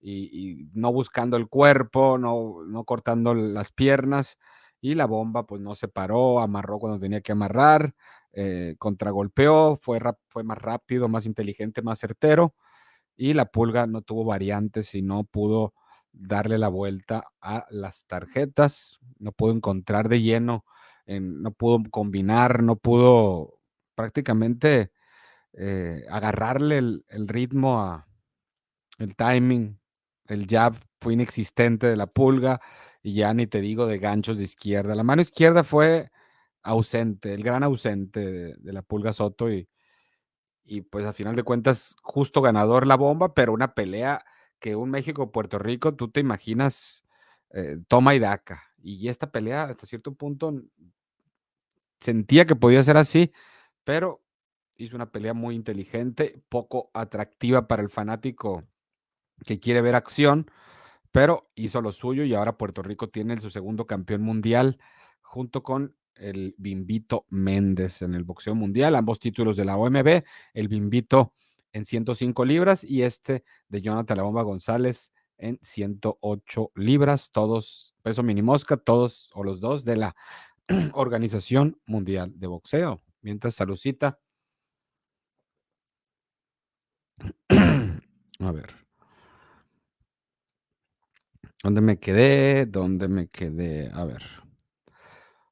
[0.00, 4.38] no buscando el cuerpo, no, no cortando las piernas.
[4.80, 7.94] Y la bomba pues no se paró, amarró cuando tenía que amarrar
[8.32, 12.54] eh, contragolpeó, fue, fue más rápido, más inteligente, más certero,
[13.16, 15.74] y la pulga no tuvo variantes y no pudo
[16.12, 20.64] darle la vuelta a las tarjetas, no pudo encontrar de lleno,
[21.06, 23.60] no pudo combinar, no pudo
[23.94, 24.92] prácticamente
[25.54, 28.06] eh, agarrarle el, el, ritmo a
[28.98, 29.80] el timing,
[30.28, 32.60] el jab fue inexistente de la pulga
[33.02, 34.94] y ya ni te digo de ganchos de izquierda.
[34.94, 36.10] La mano izquierda fue
[36.62, 39.68] ausente, el gran ausente de, la Pulga Soto y,
[40.64, 44.24] y pues a final de cuentas justo ganador la bomba, pero una pelea
[44.58, 47.04] que un México-Puerto Rico, tú te imaginas,
[47.50, 48.64] eh, toma y daca.
[48.82, 50.62] Y esta pelea hasta cierto punto
[52.00, 53.32] sentía que podía ser así,
[53.84, 54.22] pero
[54.76, 58.64] hizo una pelea muy inteligente, poco atractiva para el fanático
[59.44, 60.50] que quiere ver acción,
[61.12, 64.78] pero hizo lo suyo y ahora Puerto Rico tiene su segundo campeón mundial
[65.22, 70.24] junto con el Bimbito Méndez en el boxeo mundial, ambos títulos de la OMB,
[70.54, 71.32] el Bimbito
[71.72, 78.22] en 105 libras y este de Jonathan La Bomba González en 108 libras, todos peso
[78.22, 80.16] minimosca, todos o los dos de la
[80.92, 83.00] Organización Mundial de Boxeo.
[83.22, 84.18] Mientras salucita.
[88.40, 88.77] A ver.
[91.62, 92.66] ¿Dónde me quedé?
[92.66, 93.90] ¿Dónde me quedé?
[93.92, 94.22] A ver.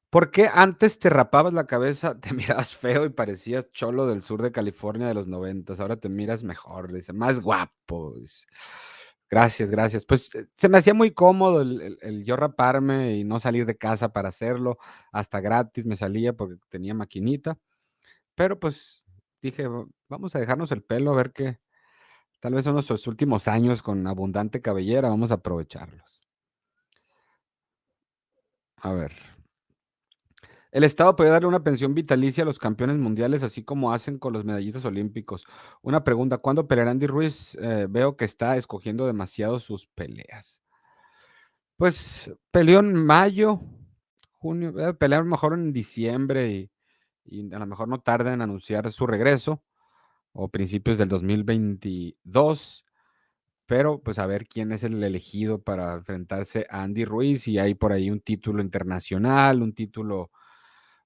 [0.09, 4.41] ¿Por qué antes te rapabas la cabeza, te mirabas feo y parecías cholo del sur
[4.41, 5.79] de California de los noventas?
[5.79, 8.13] Ahora te miras mejor, dice, más guapo.
[9.29, 10.05] Gracias, gracias.
[10.05, 13.77] Pues eh, se me hacía muy cómodo el, el- yo raparme y no salir de
[13.77, 14.77] casa para hacerlo.
[15.11, 17.57] Hasta gratis me salía porque tenía maquinita.
[18.35, 19.03] Pero pues
[19.41, 21.59] dije, "Va- vamos a dejarnos el pelo a ver qué.
[22.39, 26.27] Tal vez son nuestros últimos años con abundante cabellera, vamos a aprovecharlos.
[28.77, 29.11] A ver.
[30.71, 34.33] El Estado puede darle una pensión vitalicia a los campeones mundiales, así como hacen con
[34.33, 35.45] los medallistas olímpicos.
[35.81, 37.55] Una pregunta, ¿cuándo peleará Andy Ruiz?
[37.55, 40.61] Eh, veo que está escogiendo demasiado sus peleas.
[41.77, 43.61] Pues peleó en mayo,
[44.33, 46.71] junio, eh, pelear a lo mejor en diciembre y,
[47.25, 49.63] y a lo mejor no tarda en anunciar su regreso
[50.37, 52.85] o principios del 2022.
[53.65, 57.73] Pero pues a ver quién es el elegido para enfrentarse a Andy Ruiz y hay
[57.73, 60.31] por ahí un título internacional, un título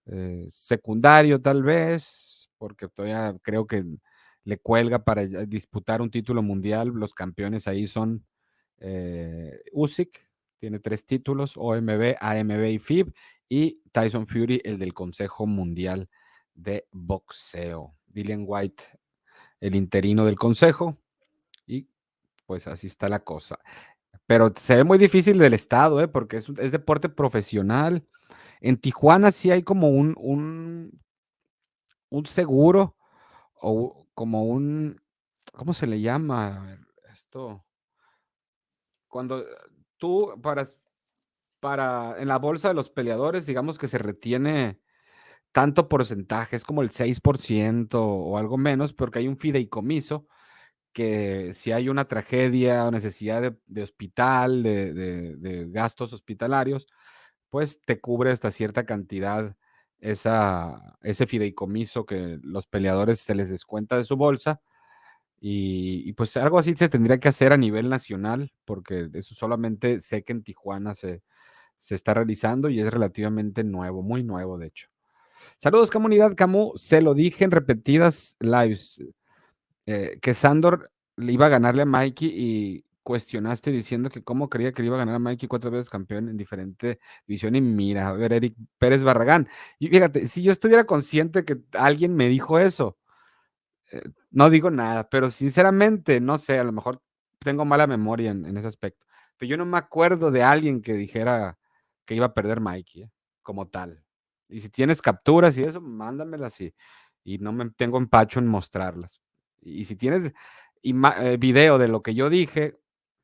[0.05, 3.83] eh, secundario tal vez, porque todavía creo que
[4.43, 6.89] le cuelga para disputar un título mundial.
[6.89, 8.25] Los campeones ahí son
[8.79, 13.13] eh, Usyk, tiene tres títulos, OMB, AMB y FIB,
[13.49, 16.09] y Tyson Fury, el del Consejo Mundial
[16.53, 17.95] de Boxeo.
[18.07, 18.83] Dillian White,
[19.61, 20.97] el interino del Consejo,
[21.65, 21.87] y
[22.45, 23.59] pues así está la cosa.
[24.25, 26.07] Pero se ve muy difícil del estado, ¿eh?
[26.07, 28.05] porque es, es deporte profesional.
[28.59, 31.01] En Tijuana sí hay como un, un,
[32.09, 32.97] un seguro
[33.61, 35.01] o como un,
[35.53, 36.57] ¿cómo se le llama?
[36.57, 36.79] A ver,
[37.13, 37.65] esto,
[39.07, 39.43] cuando
[39.97, 40.65] tú para,
[41.59, 44.79] para, en la bolsa de los peleadores, digamos que se retiene
[45.51, 50.27] tanto porcentaje, es como el 6% o algo menos, porque hay un fideicomiso
[50.93, 56.87] que si hay una tragedia o necesidad de, hospital, de, de, de, gastos hospitalarios,
[57.49, 59.55] pues te cubre hasta cierta cantidad
[59.99, 64.61] esa, ese fideicomiso que los peleadores se les descuenta de su bolsa.
[65.39, 70.01] Y, y, pues algo así se tendría que hacer a nivel nacional, porque eso solamente
[70.01, 71.23] sé que en Tijuana se,
[71.77, 74.90] se está realizando y es relativamente nuevo, muy nuevo de hecho.
[75.57, 79.03] Saludos comunidad Camus, se lo dije en repetidas lives,
[79.85, 84.81] eh, que Sandor iba a ganarle a Mikey y cuestionaste diciendo que cómo creía que
[84.81, 87.55] le iba a ganar a Mikey cuatro veces campeón en diferente división.
[87.55, 89.47] Y mira, a ver, Eric Pérez Barragán.
[89.79, 92.97] Y fíjate, si yo estuviera consciente que alguien me dijo eso,
[93.91, 94.01] eh,
[94.31, 97.01] no digo nada, pero sinceramente, no sé, a lo mejor
[97.39, 99.05] tengo mala memoria en, en, ese aspecto.
[99.37, 101.57] Pero yo no me acuerdo de alguien que dijera
[102.05, 103.11] que iba a perder Mikey, ¿eh?
[103.41, 104.03] como tal.
[104.51, 106.73] Y si tienes capturas y eso, mándamelas y,
[107.23, 109.21] y no me tengo empacho en mostrarlas.
[109.61, 110.33] Y si tienes
[110.83, 112.79] eh, video de lo que yo dije,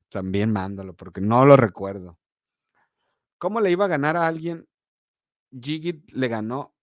[0.09, 2.17] también mándalo, porque no lo recuerdo.
[3.37, 4.67] ¿Cómo le iba a ganar a alguien?
[5.51, 6.75] Gigit le ganó,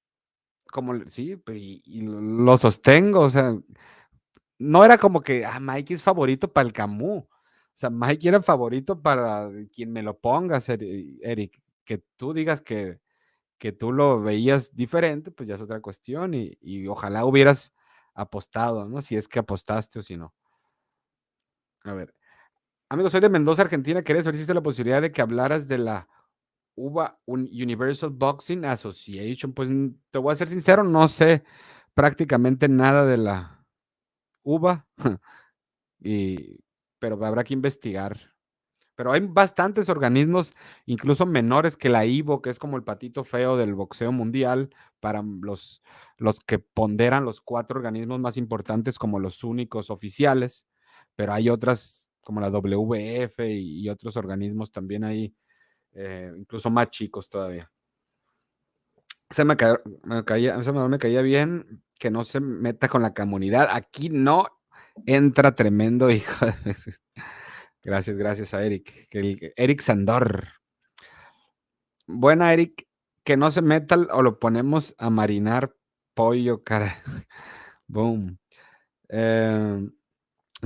[0.70, 3.54] como, sí, y, y, lo sostengo, o sea,
[4.58, 7.24] no era como que, ah, Mike es favorito para el Camus.
[7.24, 11.60] O sea, Mike era favorito para quien me lo pongas, Eric.
[11.84, 13.00] Que tú digas que,
[13.64, 17.72] que tú lo veías diferente, pues ya es otra cuestión y, y ojalá hubieras
[18.12, 19.00] apostado, ¿no?
[19.00, 20.34] Si es que apostaste o si no.
[21.84, 22.14] A ver.
[22.90, 24.02] Amigo, soy de Mendoza, Argentina.
[24.02, 26.06] ¿Querés ver si existe la posibilidad de que hablaras de la
[26.74, 29.54] UBA Universal Boxing Association?
[29.54, 29.70] Pues
[30.10, 31.42] te voy a ser sincero, no sé
[31.94, 33.64] prácticamente nada de la
[34.42, 34.86] UBA,
[36.00, 36.60] y,
[36.98, 38.33] pero habrá que investigar.
[38.96, 40.54] Pero hay bastantes organismos,
[40.86, 45.22] incluso menores que la IVO, que es como el patito feo del boxeo mundial, para
[45.22, 45.82] los,
[46.16, 50.66] los que ponderan los cuatro organismos más importantes como los únicos oficiales,
[51.16, 55.34] pero hay otras como la WF y, y otros organismos también ahí,
[55.92, 57.70] eh, incluso más chicos todavía.
[59.30, 63.02] Se me, ca me, caía, se me, me caía bien que no se meta con
[63.02, 63.68] la comunidad.
[63.70, 64.46] Aquí no
[65.06, 66.76] entra tremendo hijo de...
[67.84, 69.08] Gracias, gracias a Eric.
[69.12, 70.48] Eric Sandor.
[72.06, 72.86] Buena, Eric.
[73.24, 75.74] Que no se meta o lo ponemos a marinar
[76.14, 76.96] pollo, cara.
[77.86, 78.38] Boom.
[79.08, 79.88] Eh,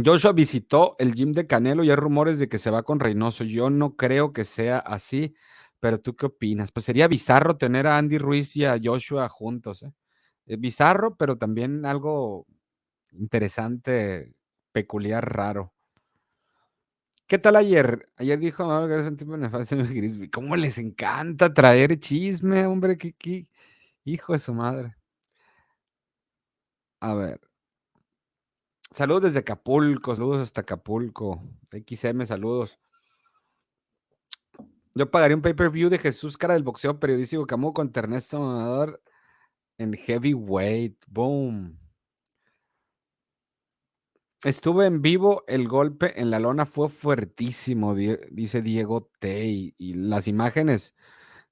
[0.05, 3.45] Joshua visitó el gym de Canelo y hay rumores de que se va con Reynoso.
[3.45, 5.35] Yo no creo que sea así,
[5.81, 6.73] pero ¿tú qué opinas?
[6.73, 9.83] Pues sería bizarro tener a Andy Ruiz y a Joshua juntos.
[9.83, 9.93] ¿eh?
[10.47, 12.47] Es bizarro, pero también algo
[13.13, 14.35] interesante,
[14.73, 15.73] peculiar, raro.
[17.29, 18.07] ¿Qué tal ayer?
[18.17, 19.77] Ayer dijo que eres un tipo nefasto.
[20.33, 22.97] ¿Cómo les encanta traer chisme, hombre?
[22.97, 23.47] ¿Qué, qué?
[24.05, 24.97] Hijo de su madre.
[27.01, 27.41] A ver.
[28.93, 31.43] Saludos desde Acapulco, saludos hasta Acapulco.
[31.71, 32.79] XM, saludos.
[34.95, 39.03] Yo pagaría un pay-per-view de Jesús Cara del boxeo periodístico Camus contra Ernesto Amador
[39.77, 41.05] en heavyweight.
[41.07, 41.79] Boom.
[44.45, 49.47] Estuve en vivo, el golpe en la lona fue fuertísimo, dice Diego T.
[49.79, 50.95] Y, las imágenes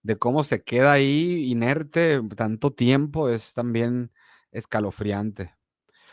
[0.03, 4.13] de cómo se queda ahí inerte tanto tiempo es también
[4.53, 5.57] escalofriante.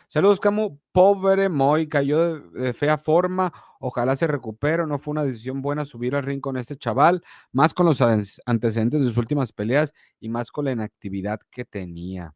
[0.07, 0.79] Saludos, Camu.
[0.91, 3.53] Pobre Moy, cayó de, fea forma.
[3.79, 4.87] Ojalá se recupere.
[4.87, 8.01] No fue una decisión buena subir al ring con este chaval, más con los
[8.45, 12.33] antecedentes de sus últimas peleas y más con la inactividad que tenía.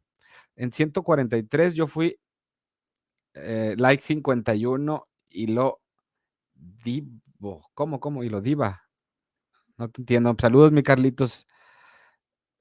[0.54, 2.18] En 143 yo fui
[3.34, 5.80] eh, like 51 y lo
[6.84, 7.70] divo.
[7.74, 8.24] ¿Cómo, cómo?
[8.24, 8.82] Y lo diva.
[9.76, 10.34] No te entiendo.
[10.40, 11.46] Saludos, mi Carlitos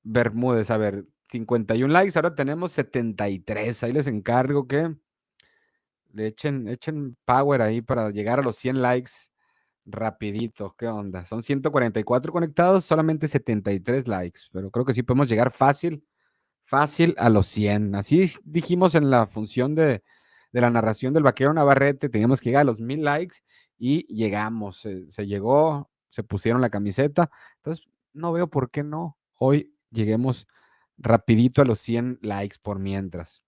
[0.04, 0.72] Bermúdez.
[0.72, 3.84] A ver, 51 likes, ahora tenemos 73.
[3.84, 4.96] Ahí les encargo que
[6.14, 9.12] le echen, echen power ahí para llegar a los 100 likes
[9.86, 10.76] rapidito.
[10.78, 11.26] ¿Qué onda?
[11.26, 16.06] Son 144 conectados, solamente 73 likes, pero creo que sí podemos llegar fácil,
[16.64, 17.96] fácil a los 100.
[17.96, 20.04] Así dijimos en la función de,
[20.52, 23.38] de la narración del vaquero Navarrete, teníamos que llegar a los mil likes
[23.78, 29.74] y llegamos, se, llegó, se pusieron la camiseta, entonces no veo por qué no hoy
[29.92, 30.48] lleguemos
[30.98, 33.44] rapidito a los 100 likes por mientras.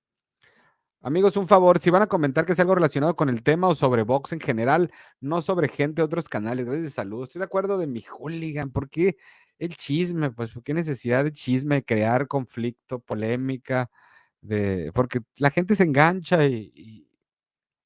[1.01, 3.73] Amigos, un favor, si van a comentar que es algo relacionado con el tema o
[3.73, 4.91] sobre box en general,
[5.21, 7.23] no sobre gente de otros canales, gracias de salud.
[7.23, 9.15] Estoy de acuerdo de mi hooligan, ¿por qué
[9.59, 10.29] el chisme?
[10.31, 13.89] Pues, ¿por qué necesidad de chisme, crear conflicto, polémica?
[14.93, 17.07] Porque la gente se engancha y,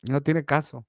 [0.04, 0.86] no tiene caso.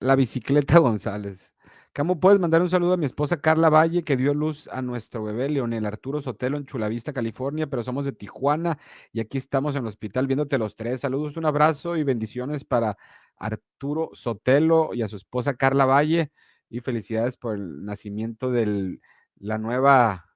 [0.00, 1.52] La bicicleta González.
[1.94, 5.22] ¿Cómo puedes mandar un saludo a mi esposa Carla Valle, que dio luz a nuestro
[5.22, 8.78] bebé Leonel Arturo Sotelo en Chulavista, California, pero somos de Tijuana
[9.12, 11.02] y aquí estamos en el hospital viéndote los tres.
[11.02, 12.96] Saludos, un abrazo y bendiciones para
[13.36, 16.32] Arturo Sotelo y a su esposa Carla Valle
[16.70, 18.98] y felicidades por el nacimiento de
[19.36, 20.31] la nueva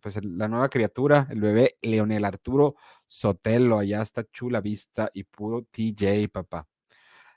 [0.00, 5.66] pues la nueva criatura, el bebé Leonel Arturo Sotelo, allá está chula vista y puro
[5.70, 6.66] TJ, papá.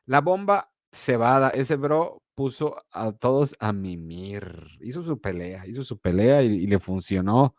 [0.06, 6.00] La bomba cebada, ese bro puso a todos a mimir, hizo su pelea, hizo su
[6.00, 7.56] pelea y, le funcionó.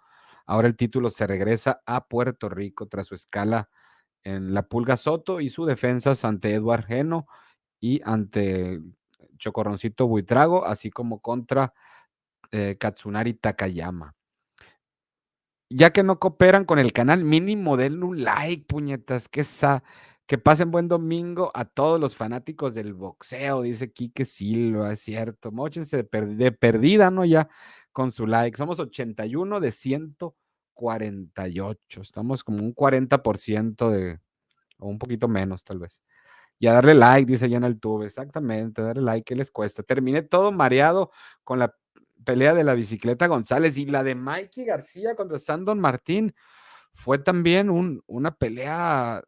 [0.46, 3.68] Ahora el título se regresa a Puerto Rico tras su escala
[4.24, 7.26] en la Pulga Soto y su defensa ante Eduard Geno
[7.80, 8.80] y ante
[9.38, 11.74] Chocorroncito Buitrago, así como contra
[12.52, 14.14] eh, Katsunari Takayama
[15.76, 19.82] ya que no cooperan con el canal, mínimo denle un like, puñetas, que, esa,
[20.26, 25.50] que pasen buen domingo a todos los fanáticos del boxeo, dice Quique Silva, es cierto,
[25.50, 27.24] mochense de, perdida, ¿no?
[27.24, 27.48] Ya
[27.90, 34.20] con su like, somos 81 de 148, estamos como un 40% de,
[34.78, 36.00] o un poquito menos tal vez.
[36.60, 39.82] Y a darle like, dice ya en el tube, exactamente, darle like, ¿qué les cuesta?
[39.82, 41.10] Terminé todo mareado
[41.42, 41.74] con la
[42.24, 46.34] pelea de la bicicleta González y la de Mikey García contra Sandon Martín
[46.92, 49.22] fue también una pelea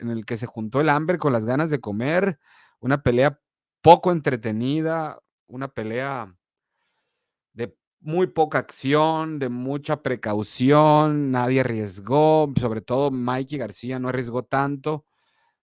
[0.00, 2.38] en el que se juntó el hambre con las ganas de comer,
[2.80, 3.40] una pelea
[3.82, 6.34] poco entretenida, una pelea
[7.52, 14.42] de muy poca acción, de mucha precaución, nadie arriesgó, sobre todo Mikey García no arriesgó
[14.44, 15.06] tanto.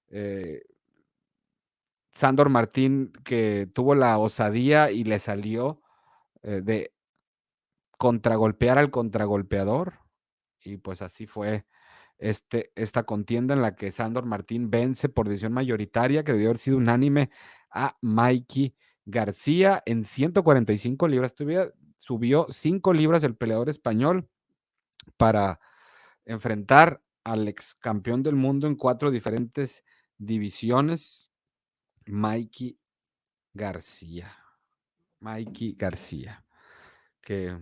[0.10, 0.62] Eh,
[2.12, 5.82] Sandor Martín que tuvo la osadía y le salió
[6.44, 6.94] eh, de
[7.98, 10.00] contragolpear al contragolpeador.
[10.64, 11.66] Y pues así fue
[12.18, 16.58] este, esta contienda en la que Sandor Martín vence por decisión mayoritaria, que debió haber
[16.58, 17.30] sido unánime
[17.70, 18.76] a Mikey
[19.06, 21.36] García en 145 libras.
[21.98, 24.30] subió 5 libras el peleador español
[25.18, 25.60] para
[26.26, 29.84] enfrentar al ex campeón del mundo en cuatro diferentes
[30.18, 31.32] divisiones,
[32.06, 32.80] Mikey
[33.54, 34.47] García.
[35.20, 36.44] Mikey García,
[37.22, 37.58] que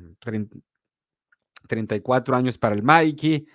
[1.67, 3.47] 34 años para el Mikey.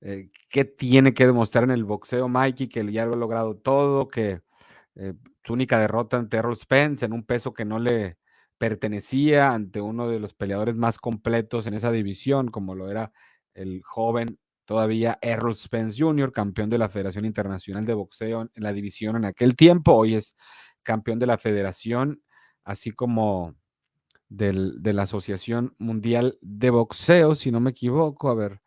[0.00, 2.68] Eh, ¿Qué tiene que demostrar en el boxeo Mikey?
[2.68, 4.42] Que ya lo ha logrado todo, que
[4.96, 5.14] eh,
[5.44, 8.18] su única derrota ante Errol Spence en un peso que no le
[8.58, 13.12] pertenecía, ante uno de los peleadores más completos en esa división, como lo era
[13.54, 18.72] el joven todavía Errol Spence Jr., campeón de la Federación Internacional de Boxeo en la
[18.72, 20.34] división en aquel tiempo, hoy es
[20.82, 22.22] campeón de la federación
[22.68, 23.56] así como
[24.28, 28.28] de la Asociación Mundial de Boxeo, si no me equivoco.
[28.28, 28.60] A ver,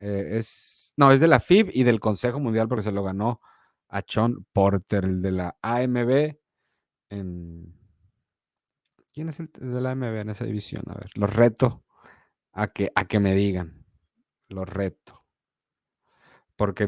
[0.00, 3.42] eh, es, no, es de la FIB y del Consejo Mundial porque se lo ganó
[3.90, 6.38] a John Porter, el de la AMB.
[7.10, 7.78] En,
[9.12, 10.84] ¿Quién es el de la AMB en esa división?
[10.88, 11.84] A ver, los reto
[12.52, 13.84] a que, a que me digan.
[14.48, 15.26] Los reto.
[16.56, 16.86] Porque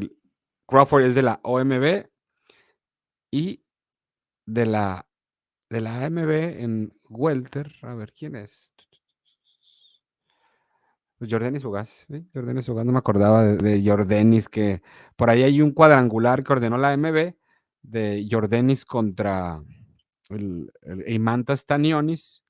[0.65, 2.07] Crawford es de la OMB
[3.29, 3.63] y
[4.47, 5.08] de la
[5.69, 7.71] de la AMB en Welter.
[7.81, 8.73] A ver, ¿quién es?
[11.17, 12.25] Pues Jordanis Ugas, ¿sí?
[12.33, 14.81] Jordanis Ugas, no me acordaba de, de Jordanis, que
[15.17, 17.33] por ahí hay un cuadrangular que ordenó la AMB
[17.81, 19.61] de Jordanis contra
[20.29, 22.43] el, el Imantas Stanionis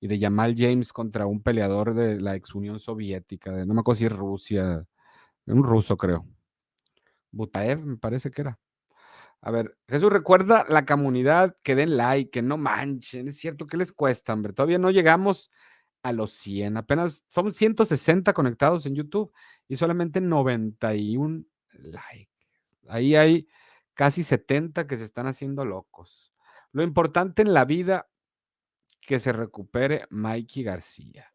[0.00, 3.80] y de Jamal James contra un peleador de la ex Unión Soviética, de, no me
[3.80, 4.86] acuerdo si Rusia,
[5.46, 6.26] un ruso creo.
[7.30, 8.58] Butaev, me parece que era.
[9.46, 13.28] A ver, Jesús, recuerda la comunidad que den like, que no manchen.
[13.28, 14.52] Es cierto que les cuesta, hombre.
[14.52, 15.52] Todavía no llegamos
[16.02, 16.76] a los 100.
[16.76, 19.32] Apenas son 160 conectados en YouTube
[19.68, 21.44] y solamente 91
[21.74, 22.32] likes.
[22.88, 23.46] Ahí hay
[23.94, 26.32] casi 70 que se están haciendo locos.
[26.72, 28.08] Lo importante en la vida,
[29.00, 31.32] que se recupere Mikey García.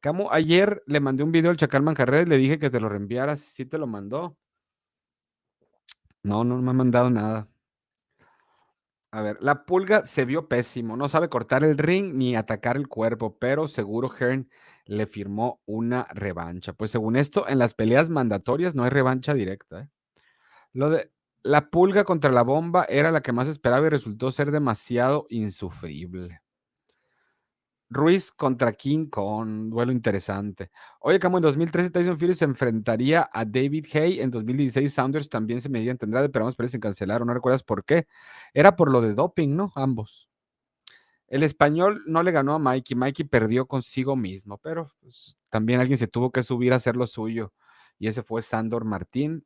[0.00, 3.40] Camo, ayer le mandé un video al Chacal Manjarres, le dije que te lo reenviaras,
[3.40, 4.38] sí te lo mandó.
[6.22, 7.49] No, no me ha mandado nada.
[9.12, 12.86] A ver, la pulga se vio pésimo, no sabe cortar el ring ni atacar el
[12.86, 14.48] cuerpo, pero seguro Hearn
[14.84, 16.74] le firmó una revancha.
[16.74, 19.80] Pues según esto, en las peleas mandatorias no hay revancha directa.
[19.80, 19.88] ¿eh?
[20.72, 24.52] Lo de la pulga contra la bomba era la que más esperaba y resultó ser
[24.52, 26.40] demasiado insufrible.
[27.92, 30.70] Ruiz contra King Kong, duelo interesante.
[31.00, 35.60] Oye, como en 2013 Tyson Fury se enfrentaría a David Hay, en 2016 Saunders también
[35.60, 38.06] se medía tendrá de pero vamos, se cancelaron, ¿no recuerdas por qué?
[38.54, 39.72] Era por lo de doping, ¿no?
[39.74, 40.28] Ambos.
[41.26, 45.98] El español no le ganó a Mikey, Mikey perdió consigo mismo, pero pues, también alguien
[45.98, 47.52] se tuvo que subir a hacer lo suyo,
[47.98, 49.44] y ese fue Sandor Martín.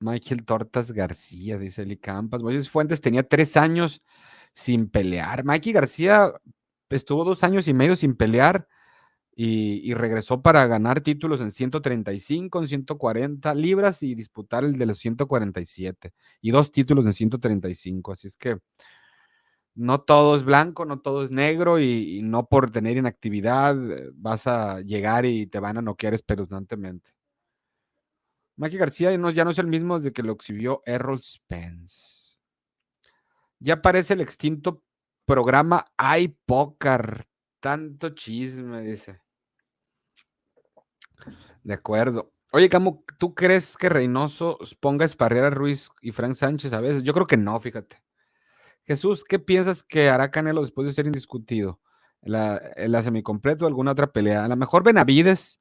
[0.00, 2.42] Michael Tortas García, dice Eli Campas.
[2.42, 4.00] Moisés Fuentes tenía tres años
[4.54, 5.44] sin pelear.
[5.44, 6.32] Mikey García
[6.96, 8.66] estuvo dos años y medio sin pelear
[9.42, 14.98] y, regresó para ganar títulos en 135, en 140 libras y disputar el de los
[14.98, 16.12] 147
[16.42, 18.12] y dos títulos en 135.
[18.12, 18.58] Así es que
[19.74, 24.46] no todo es blanco, no todo es negro y, no por tener inactividad eh, vas
[24.46, 27.12] a llegar y te van a noquear espeluznantemente.
[28.56, 32.36] Mikey García ya no es el mismo desde que lo exhibió Errol Spence.
[33.58, 34.82] Ya aparece el extinto
[35.30, 37.24] programa iPoker.
[37.60, 39.20] Tanto chisme, dice.
[41.62, 42.32] De acuerdo.
[42.52, 47.04] Oye, Camo, ¿tú crees que Reynoso ponga a a Ruiz y Frank Sánchez a veces?
[47.04, 48.02] Yo creo que no, fíjate.
[48.82, 51.80] Jesús, ¿qué piensas que hará Canelo después de ser indiscutido?
[52.22, 54.44] La, la semicompleto o alguna otra pelea.
[54.44, 55.60] A lo mejor Benavides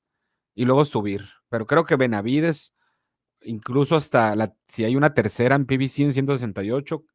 [0.56, 1.30] y luego subir.
[1.48, 2.74] Pero creo que Benavides,
[3.42, 7.06] incluso hasta la, si hay una tercera en PBC en 168,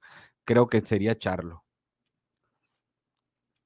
[0.44, 1.63] creo que sería Charlo.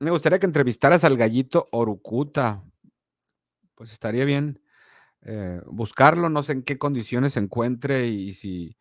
[0.01, 2.63] Me gustaría que entrevistaras al gallito Orucuta.
[3.75, 4.61] Pues estaría bien
[5.23, 8.77] eh, buscarlo, no sé en qué condiciones se encuentre y, si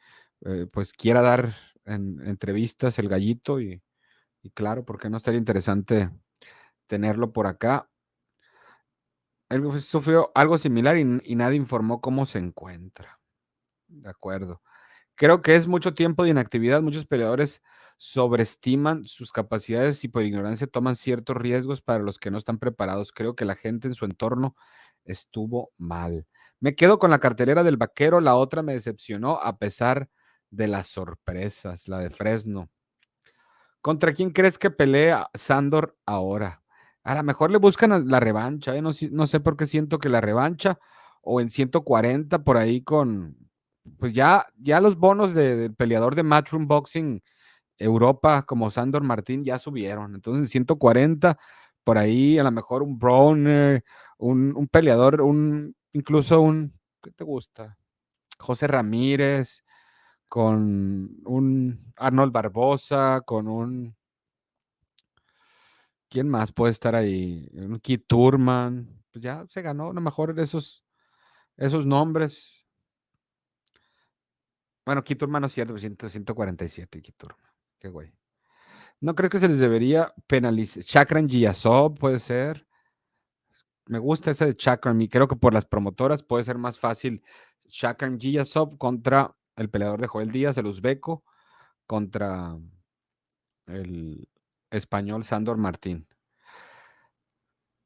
[0.45, 1.55] eh, pues quiera dar
[1.85, 3.81] en, entrevistas el gallito y,
[4.53, 6.09] claro, porque no estaría interesante
[6.87, 7.89] tenerlo por acá.
[9.49, 13.19] Él sufrió algo similar y, y nadie informó cómo se encuentra.
[13.87, 14.61] De acuerdo.
[15.15, 16.81] Creo que es mucho tiempo de inactividad.
[16.81, 17.61] Muchos peleadores
[17.97, 23.11] sobreestiman sus capacidades y por ignorancia toman ciertos riesgos para los que no están preparados.
[23.11, 24.55] Creo que la gente en su entorno
[25.03, 26.27] estuvo mal.
[26.59, 30.09] Me quedo con la cartelera del vaquero, la otra me decepcionó a pesar
[30.49, 32.69] de las sorpresas, la de Fresno.
[33.81, 36.61] ¿Contra quién crees que pelea Sandor ahora?
[37.03, 38.81] A lo mejor le buscan la revancha, ¿eh?
[38.81, 40.77] no, no, sé por qué siento que la revancha
[41.21, 43.37] o en 140 por ahí con,
[43.97, 47.21] pues ya, ya los bonos del peleador de Matchroom Boxing
[47.77, 50.15] Europa como Sandor Martín ya subieron.
[50.15, 51.37] Entonces, 140,
[51.83, 53.83] por ahí a lo mejor un Browner,
[54.17, 57.77] un, peleador, un incluso un, ¿qué te gusta?
[58.39, 59.63] José Ramírez,
[60.27, 63.95] con un Arnold Barbosa, con un...
[66.09, 67.49] ¿Quién más puede estar ahí?
[67.53, 69.03] Un Keith Turman.
[69.11, 70.85] Pues ya se ganó a lo mejor esos,
[71.57, 72.65] esos nombres.
[74.85, 77.46] Bueno, Keith no es cierto, 147 Keith Turman.
[77.79, 78.11] Qué güey.
[78.99, 80.83] ¿No crees que se les debería penalizar?
[80.83, 82.67] Chakran Giasov puede ser.
[83.85, 87.23] Me gusta ese de Chakran y creo que por las promotoras puede ser más fácil
[87.69, 91.23] Chakran Giasov contra el peleador de Joel Díaz, el uzbeco,
[91.85, 92.57] contra
[93.67, 94.27] el
[94.71, 96.07] español Sandor Martín.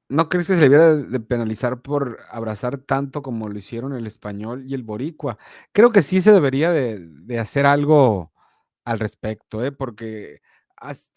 [0.10, 4.66] ¿No crees que se debiera de penalizar por abrazar tanto como lo hicieron el español
[4.68, 5.38] y el boricua?
[5.72, 8.30] Creo que sí se debería de, de hacer algo
[8.86, 9.71] al respecto, ¿eh?
[9.71, 10.41] porque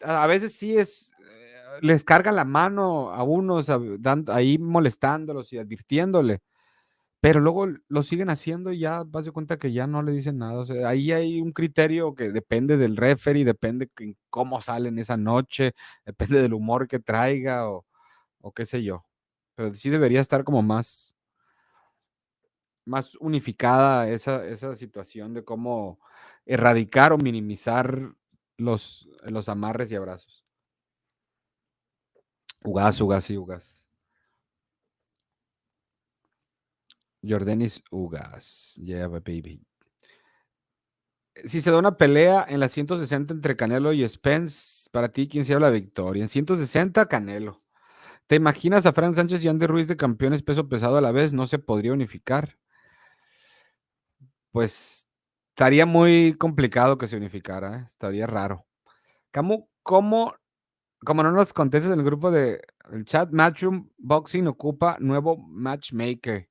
[0.01, 3.67] a veces sí es, eh, les cargan la mano a unos
[4.29, 6.41] ahí molestándolos y advirtiéndole,
[7.21, 10.37] pero luego lo siguen haciendo y ya vas de cuenta que ya no le dicen
[10.39, 10.59] nada.
[10.59, 15.17] O sea, ahí hay un criterio que depende del referee, depende de cómo salen esa
[15.17, 15.73] noche,
[16.05, 17.85] depende del humor que traiga o,
[18.41, 19.05] o qué sé yo.
[19.55, 21.15] Pero sí debería estar como más,
[22.85, 25.99] más unificada esa, esa situación de cómo
[26.45, 28.13] erradicar o minimizar
[28.57, 30.45] los, los amarres y abrazos.
[32.63, 33.85] Ugas, ugas y ugas.
[37.27, 38.75] Jordanis Ugas.
[38.81, 39.61] Yeah, baby.
[41.43, 45.43] Si se da una pelea en la 160 entre Canelo y Spence, para ti, ¿quién
[45.43, 46.21] se lleva la victoria?
[46.21, 47.61] En 160, Canelo.
[48.27, 51.33] ¿Te imaginas a Frank Sánchez y Andy Ruiz de campeones peso pesado a la vez?
[51.33, 52.57] ¿No se podría unificar?
[54.51, 55.05] Pues
[55.55, 57.83] estaría muy complicado que se unificara, ¿eh?
[57.87, 58.65] estaría raro.
[59.33, 60.33] ¿Cómo, cómo,
[60.99, 66.49] como no nos contestas en el grupo de el chat, Matchroom Boxing ocupa nuevo matchmaker.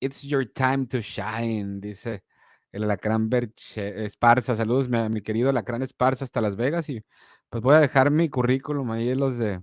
[0.00, 2.24] It's your time to shine, dice
[2.72, 3.30] el Alacrán
[3.76, 4.56] Esparza.
[4.56, 6.88] Saludos, mi, mi querido Alacrán Esparza, hasta Las Vegas.
[6.88, 7.00] Y
[7.48, 9.62] pues voy a dejar mi currículum ahí a los de,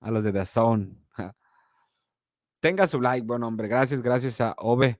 [0.00, 0.96] a los de The Zone.
[2.60, 3.68] Tenga su like, buen hombre.
[3.68, 4.98] Gracias, gracias a Ove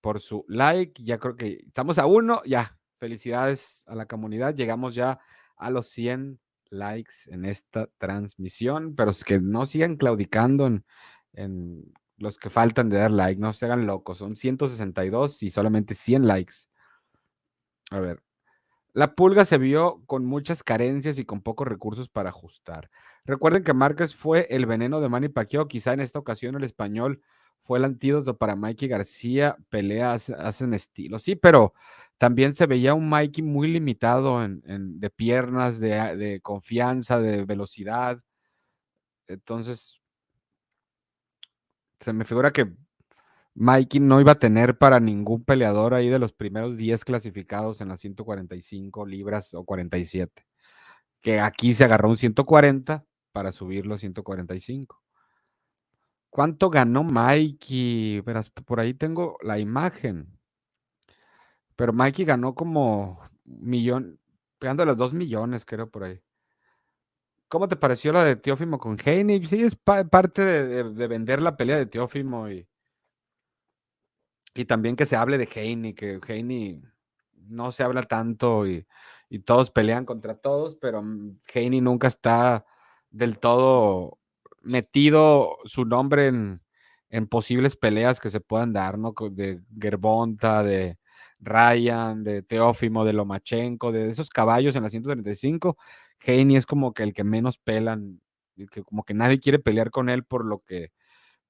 [0.00, 1.02] por su like.
[1.02, 2.42] Ya creo que estamos a uno.
[2.44, 4.54] Ya, felicidades a la comunidad.
[4.54, 5.18] Llegamos ya
[5.56, 6.40] a los 100
[6.70, 10.66] likes en esta transmisión, pero es que no sigan claudicando
[11.32, 15.94] en, los que faltan de dar like, no se hagan locos, son 162 y solamente
[15.94, 16.54] 100 likes.
[17.90, 18.22] A ver,
[18.92, 22.90] la pulga se vio con muchas carencias y con pocos recursos para ajustar.
[23.24, 27.22] Recuerden que Márquez fue el veneno de Manny Pacquiao, quizá en esta ocasión el español
[27.62, 31.74] fue el antídoto para Mikey García, peleas hacen estilo, sí, pero
[32.18, 34.60] también se veía un Mikey muy limitado en,
[35.00, 38.20] de piernas, de, de confianza, de velocidad.
[39.26, 40.00] Entonces,
[42.00, 42.74] se me figura que
[43.54, 47.88] Mikey no iba a tener para ningún peleador ahí de los primeros 10 clasificados en
[47.88, 50.46] las 145 libras o 47.
[51.20, 55.02] Que aquí se agarró un 140 para subirlo a 145.
[56.30, 58.20] ¿Cuánto ganó Mikey?
[58.20, 60.38] Verás, por ahí tengo la imagen.
[61.76, 64.20] Pero Mikey ganó como millón,
[64.58, 66.22] pegando los 2 millones, creo, por ahí.
[67.48, 69.44] ¿Cómo te pareció la de Teófimo con Heine?
[69.44, 72.68] Sí, es parte de, vender la pelea de Teófimo y,
[74.54, 76.80] y también que se hable de Heine, que Heine
[77.50, 78.86] no se habla tanto y,
[79.44, 82.66] todos pelean contra todos, pero mm, Heine nunca está
[83.10, 84.19] del todo
[84.62, 86.60] metido su nombre en,
[87.28, 89.14] posibles peleas que se puedan dar, ¿no?
[89.32, 90.98] De Gerbonta, de
[91.40, 95.76] Ryan, de Teófimo, de Lomachenko, de esos caballos en la 135
[96.26, 98.20] Haney es como que el que menos pelan,
[98.70, 100.92] que como que nadie quiere pelear con él por lo que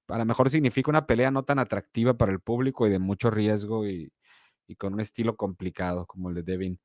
[0.08, 3.30] a lo mejor significa una pelea no tan atractiva para el público y de mucho
[3.30, 4.12] riesgo y,
[4.78, 6.80] con un estilo complicado como el de Devin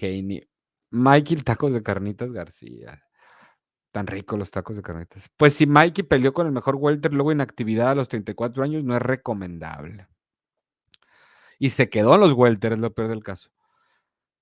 [0.00, 0.48] Haney.
[0.90, 3.02] Mikey, tacos de carnitas García.
[3.92, 5.28] Tan ricos los tacos de carnitas.
[5.36, 8.94] Pues si Mikey peleó con el mejor welter luego inactividad a los 34 años, no
[8.94, 10.06] es recomendable.
[11.58, 13.50] Y se quedó en los welter, es lo peor del caso.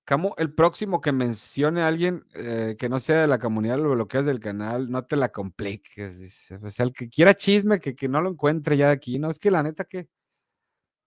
[0.05, 3.91] Camu, el próximo que mencione a alguien eh, que no sea de la comunidad, lo
[3.91, 6.51] bloqueas del canal, no te la compliques.
[6.63, 9.19] O sea, el que quiera chisme, que, que no lo encuentre ya de aquí.
[9.19, 10.07] No, es que la neta, que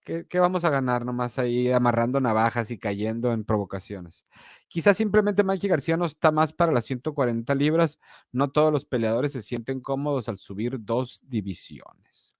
[0.04, 4.26] ¿Qué, vamos a ganar nomás ahí amarrando navajas y cayendo en provocaciones?
[4.68, 8.00] Quizás simplemente Mikey García no está más para las 140 libras.
[8.32, 12.32] No todos los peleadores se sienten cómodos al subir dos divisiones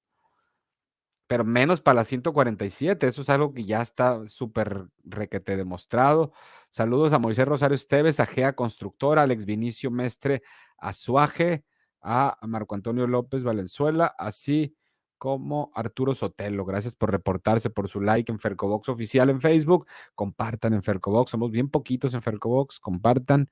[1.32, 3.06] pero menos para las 147.
[3.06, 6.32] Eso es algo que ya está súper requete demostrado.
[6.68, 10.42] Saludos a Moisés Rosario Esteves, a Gea Constructora, Alex Vinicio Mestre
[10.76, 11.64] Azuaje,
[12.02, 14.76] a Marco Antonio López Valenzuela, así
[15.22, 16.64] como Arturo Sotelo.
[16.64, 19.86] Gracias por reportarse, por su like en Fercobox oficial en Facebook.
[20.16, 21.30] Compartan en Fercobox.
[21.30, 22.80] Somos bien poquitos en Fercobox.
[22.80, 23.48] Compartan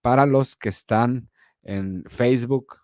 [0.00, 1.28] para los que están
[1.62, 2.78] en Facebook.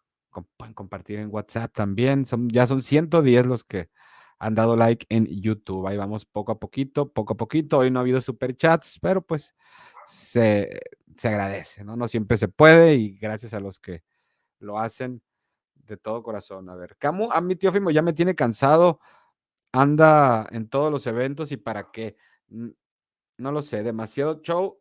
[0.59, 2.27] Pueden compartir en WhatsApp también.
[2.27, 3.89] Son, ya son 110 los que
[4.39, 5.87] han dado like en YouTube.
[5.87, 7.79] Ahí vamos poco a poquito, poco a poquito.
[7.79, 9.55] Hoy no ha habido superchats, pero pues
[10.07, 10.79] se,
[11.25, 11.97] agradece, ¿no?
[11.97, 14.03] No siempre se puede y gracias a los que
[14.59, 15.23] lo hacen
[15.87, 16.69] de todo corazón.
[16.69, 19.01] A ver, Camu, a mi tío Fimo ya me tiene cansado,
[19.73, 22.17] anda en todos los eventos y para qué.
[22.49, 24.79] No lo sé, demasiado show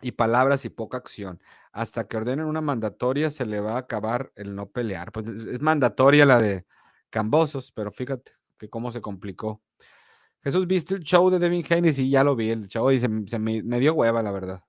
[0.00, 1.40] y palabras y poca acción.
[1.72, 5.12] Hasta que ordenen una mandatoria se le va a acabar el no pelear.
[5.12, 6.66] Pues es mandatoria la de
[7.10, 9.62] Cambosos, pero fíjate que cómo se complicó.
[10.42, 11.92] Jesús, ¿viste el show de Devin Haney?
[11.92, 14.64] Sí, ya lo vi, el show y se, me, dio hueva, la verdad.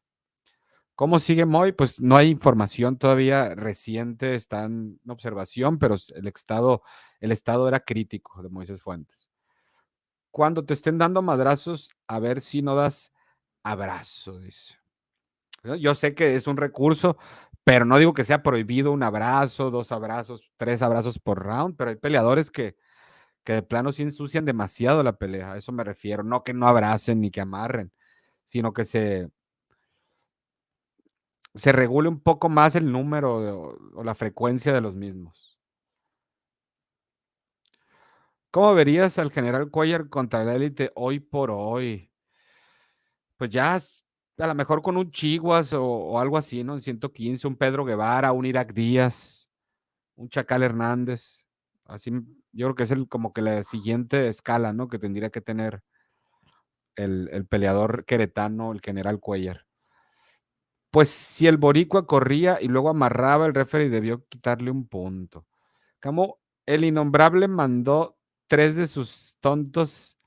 [1.00, 1.72] ¿Cómo sigue Moy?
[1.72, 6.84] Pues no hay información todavía reciente, está en observación, pero el estado,
[7.22, 9.30] el estado era crítico de Moisés Fuentes.
[10.30, 13.14] Cuando te estén dando madrazos, a ver si no das
[13.64, 14.76] abrazo, dice.
[15.80, 17.18] Yo sé que es un recurso,
[17.64, 21.92] pero no digo que sea prohibido un abrazo, dos abrazos, tres abrazos por round, pero
[21.92, 22.76] hay peleadores que,
[23.46, 25.54] que de plano sí ensucian demasiado la pelea.
[25.54, 26.24] A eso me refiero.
[26.24, 27.94] No que no abracen ni que amarren,
[28.44, 29.30] sino que se,
[31.60, 35.60] se regule un poco más el número o, la frecuencia de los mismos.
[38.52, 42.12] ¿Cómo verías al general Cuellar contra la élite hoy por hoy?
[43.38, 46.74] Pues ya a lo mejor con un Chiguas o, algo así, ¿no?
[46.74, 49.50] En 115, un Pedro Guevara, un Irak Díaz,
[50.16, 51.46] un Chacal Hernández.
[51.86, 52.12] Así,
[52.52, 54.88] yo creo que es el, como que la siguiente escala, ¿no?
[54.88, 55.84] Que tendría que tener
[56.96, 59.69] el, el peleador queretano, el general Cuellar.
[60.92, 65.46] Pues si el Boricua corría y luego amarraba, el referee debió quitarle un punto.
[66.02, 68.18] Como el innombrable mandó
[68.48, 70.18] tres de sus tontos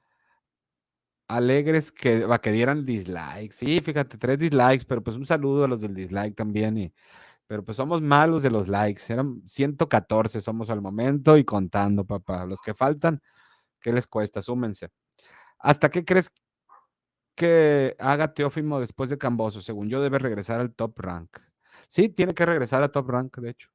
[1.29, 3.53] alegres que, va, que dieran dislikes.
[3.57, 6.77] Sí, fíjate, tres dislikes, pero pues un saludo a los del dislike también.
[6.79, 6.93] Y,
[7.47, 9.03] pero pues somos malos de los likes.
[9.13, 12.47] Eran 114 somos al momento y contando, papá.
[12.47, 13.23] Los que faltan,
[13.81, 14.43] ¿qué les cuesta?
[14.43, 14.91] Súmense.
[15.61, 16.31] ¿Hasta qué crees
[17.43, 19.61] que haga Teófimo después de Camboso?
[19.61, 21.39] Según yo, debe regresar al top rank.
[21.89, 23.69] Sí, tiene que regresar al top rank, de hecho.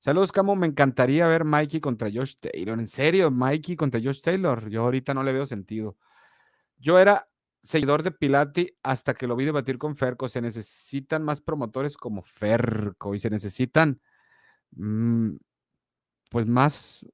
[0.00, 0.56] Saludos, Camo.
[0.56, 2.76] Me encantaría ver Mikey contra Josh Taylor.
[2.76, 4.68] En serio, Mikey contra Josh Taylor.
[4.68, 5.96] Yo ahorita no le veo sentido.
[6.76, 7.28] Yo era
[7.62, 10.28] seguidor de Pilati hasta que lo vi debatir con Ferco.
[10.28, 14.00] Se necesitan más promotores como Ferco y se necesitan
[14.72, 15.36] mm,
[16.30, 17.06] pues más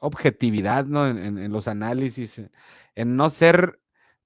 [0.00, 1.06] objetividad ¿no?
[1.06, 2.40] en, los análisis,
[2.94, 3.80] en no ser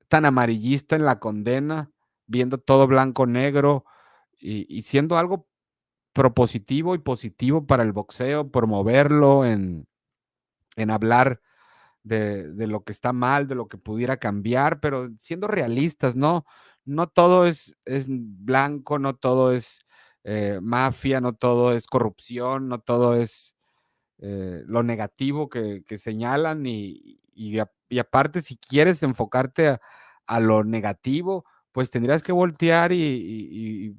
[0.08, 1.90] tan amarillista en la condena,
[2.26, 3.84] viendo todo blanco-negro
[4.38, 5.48] y, y, siendo algo
[6.12, 9.86] propositivo y positivo para el boxeo, promoverlo en,
[10.76, 11.40] en hablar
[12.02, 16.46] de, lo que está mal, de lo que pudiera cambiar, pero siendo realistas, ¿no?
[16.84, 19.80] No todo es, es blanco, no todo es
[20.24, 23.54] eh, mafia, no todo es corrupción, no todo es
[24.18, 27.58] eh, lo negativo que, señalan y, y,
[27.98, 29.78] aparte si quieres enfocarte
[30.26, 33.96] a, lo negativo, pues tendrías que voltear y,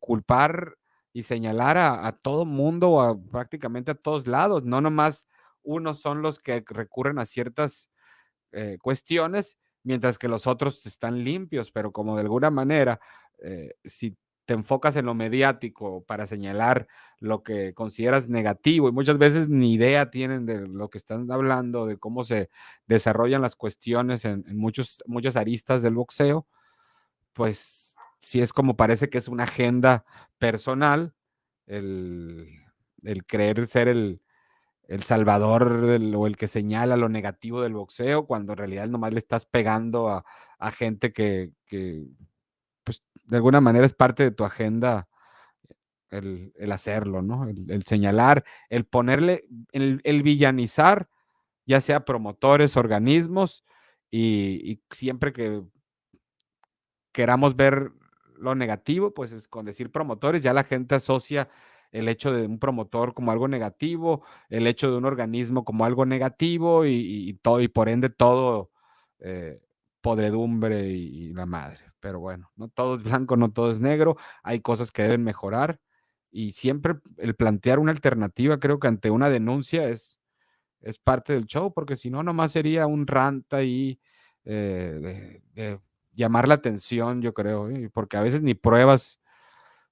[0.00, 0.76] culpar
[1.12, 5.28] y señalar a, a todo mundo o a, prácticamente a todos lados, no nomás
[5.62, 7.90] unos son los que recurren a ciertas
[8.52, 13.00] eh, cuestiones, mientras que los otros están limpios, pero como de alguna manera,
[13.42, 14.16] eh, si
[14.46, 16.88] te enfocas en lo mediático para señalar
[17.18, 21.86] lo que consideras negativo y muchas veces ni idea tienen de lo que están hablando,
[21.86, 22.50] de cómo se
[22.86, 26.46] desarrollan las cuestiones en, muchos, muchas aristas del boxeo,
[27.32, 30.04] pues si es como parece que es una agenda
[30.38, 31.14] personal
[31.66, 32.48] el,
[33.02, 34.20] el creer ser el,
[34.88, 39.18] el salvador o el que señala lo negativo del boxeo, cuando en realidad nomás le
[39.18, 40.24] estás pegando a,
[40.72, 42.04] gente que, pues,
[43.26, 45.08] de alguna manera es parte de tu agenda
[46.10, 47.48] el, hacerlo, ¿no?
[47.48, 51.08] El, señalar, el ponerle, el, villanizar,
[51.66, 53.64] ya sea promotores, organismos,
[54.10, 55.62] y siempre que
[57.12, 57.92] queramos ver
[58.38, 61.48] lo negativo, pues es con decir promotores, ya la gente asocia
[61.90, 66.04] el hecho de un promotor como algo negativo, el hecho de un organismo como algo
[66.04, 68.70] negativo y, todo, y por ende todo
[69.20, 69.62] eh,
[70.02, 71.78] podredumbre y, la madre.
[72.06, 75.80] Pero bueno, no todo es blanco, no todo es negro, hay cosas que deben mejorar
[76.30, 80.20] y siempre el plantear una alternativa, creo que ante una denuncia es,
[80.82, 83.98] es parte del show, porque si no, nomás sería un rant ahí
[84.44, 85.80] eh, de,
[86.12, 89.20] llamar la atención, yo creo, porque a veces ni pruebas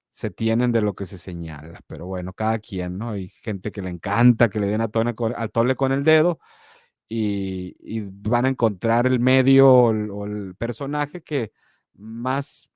[0.09, 1.81] se tienen de lo que se señala.
[1.85, 3.09] Pero bueno, cada quien, ¿no?
[3.09, 6.39] Hay gente que le encanta que le den a tole con, tole con el dedo
[7.09, 7.75] y,
[8.29, 11.51] van a encontrar el medio o el, personaje que
[11.95, 12.69] más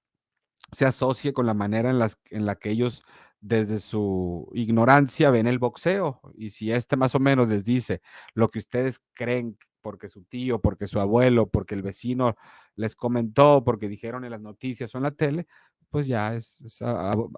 [0.72, 3.04] se asocie con la manera en, las, en la que ellos
[3.42, 6.22] desde su ignorancia ven el boxeo.
[6.36, 8.02] Y si este más o menos les dice
[8.34, 12.36] lo que ustedes creen porque su tío, porque su abuelo, porque el vecino
[12.76, 15.48] les comentó, porque dijeron en las noticias o en la tele,
[15.90, 16.84] pues ya es,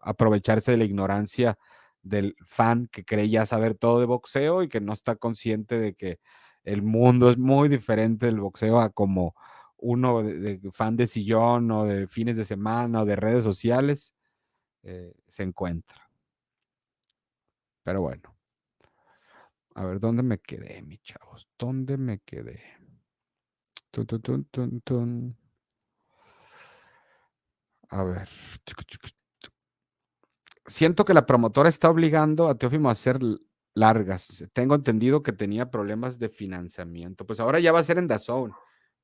[0.01, 1.57] aprovecharse de la ignorancia
[2.01, 5.93] del fan que cree ya saber todo de boxeo y que no está consciente de
[5.93, 6.19] que
[6.63, 9.35] el mundo es muy diferente del boxeo a como
[9.81, 14.13] uno de, fan de sillón o de fines de semana o de redes sociales
[14.83, 16.09] eh, se encuentra.
[17.83, 18.35] Pero bueno.
[19.75, 21.47] A ver, ¿dónde me quedé, mis chavos?
[21.57, 22.61] ¿Dónde me quedé?
[27.89, 28.29] A ver.
[30.65, 33.19] Siento que la promotora está obligando a Teófimo a hacer
[33.73, 34.45] largas.
[34.53, 37.25] Tengo entendido que tenía problemas de financiamiento.
[37.25, 38.53] Pues ahora ya va a ser en Dazón.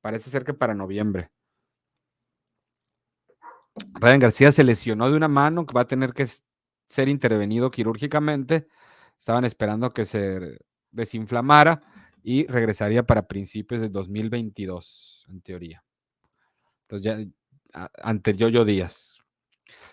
[0.00, 1.30] Parece ser que para noviembre.
[3.94, 6.26] Ryan García se lesionó de una mano que va a tener que
[6.88, 8.68] ser intervenido quirúrgicamente.
[9.18, 10.58] Estaban esperando que se
[10.90, 11.82] desinflamara
[12.22, 15.84] y regresaría para principios de 2022, en teoría.
[16.82, 19.17] Entonces ya ante Yoyo Díaz.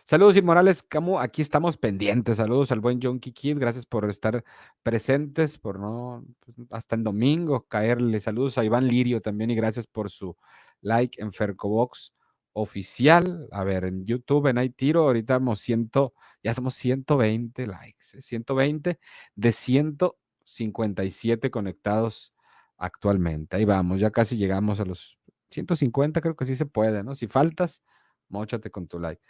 [0.08, 2.38] Saludos Inmorales, Camu, aquí estamos pendientes.
[2.38, 4.44] Saludos al buen John Kid, gracias por estar
[4.84, 8.20] presentes, por no, pues, hasta el domingo caerle.
[8.20, 10.38] Saludos a Iván Lirio también y gracias por su
[10.82, 12.14] like en Fercobox
[12.54, 13.48] oficial.
[13.52, 19.00] A ver, en YouTube, en tiro ahorita hemos ciento, ya somos 120 likes, 120 ¿eh?
[19.34, 22.32] de 157 conectados
[22.78, 23.58] actualmente.
[23.58, 25.18] Ahí vamos, ya casi llegamos a los
[25.50, 27.16] 150, creo que sí se puede, ¿no?
[27.16, 27.82] Si faltas,
[28.30, 29.24] mochate con tu like.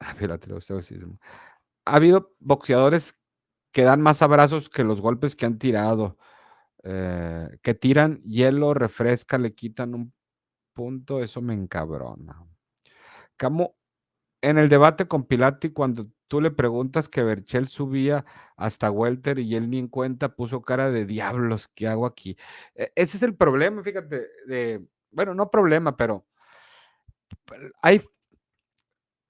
[1.86, 3.18] Ha habido boxeadores
[3.72, 6.18] que dan más abrazos que los golpes que han tirado.
[6.84, 10.14] Eh, que tiran hielo, refresca, le quitan un
[10.74, 12.46] punto, eso me encabrona.
[13.38, 13.76] Como
[14.42, 18.24] en el debate con Pilati, cuando tú le preguntas que Berchel subía
[18.56, 22.36] hasta Welter y él ni en cuenta puso cara de diablos, ¿qué hago aquí?
[22.74, 26.26] E, ese es el problema, fíjate, de, bueno, no problema, pero
[27.82, 28.02] hay,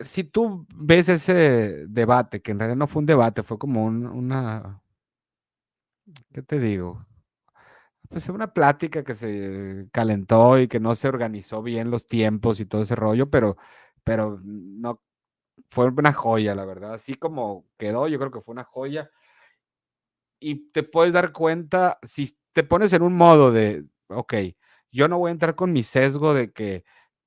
[0.00, 4.82] si tú ves ese debate, que en realidad no fue un debate, fue como una,
[6.32, 7.06] ¿qué te digo?
[8.08, 12.66] Pues una plática que se calentó y que no se organizó bien los tiempos y
[12.66, 13.56] todo ese rollo, pero,
[14.04, 15.00] pero no
[15.70, 16.94] fue una joya, la verdad.
[16.94, 19.10] Así como quedó, yo creo que fue una joya.
[20.40, 24.34] Y te puedes dar cuenta, si te pones en un modo de, ok,
[24.90, 26.84] yo no voy a entrar con mi sesgo de que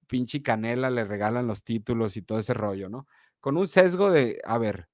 [0.08, 3.08] pinche Canela le regalan los títulos y todo ese rollo, ¿no?
[3.40, 4.90] Con un sesgo de, a ver,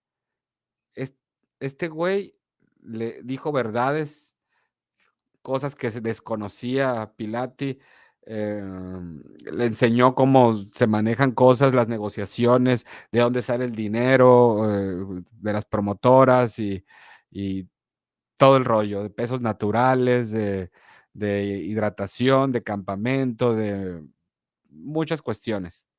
[1.60, 2.36] este güey
[2.82, 4.36] le dijo verdades
[5.42, 7.80] cosas que se desconocía Pilati,
[8.24, 15.22] em, le enseñó cómo se manejan cosas, las negociaciones, de dónde sale el dinero, eh,
[15.32, 16.84] de las promotoras y,
[18.38, 20.70] todo el rollo, de pesos naturales, de
[21.14, 24.02] hidratación, de campamento, de
[24.70, 25.90] muchas cuestiones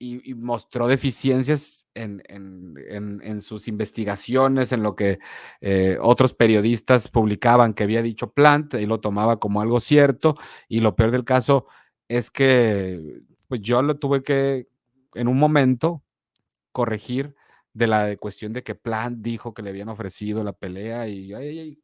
[0.00, 5.18] y, mostró deficiencias en, sus investigaciones, en lo que
[5.60, 10.36] eh, otros periodistas publicaban que había dicho Plant, y lo tomaba como algo cierto,
[10.68, 11.66] y lo peor del caso
[12.08, 14.68] es que pues yo lo tuve que,
[15.14, 16.02] en un momento,
[16.72, 17.34] corregir
[17.74, 21.78] de la cuestión de que Plant dijo que le habían ofrecido la pelea, y ay,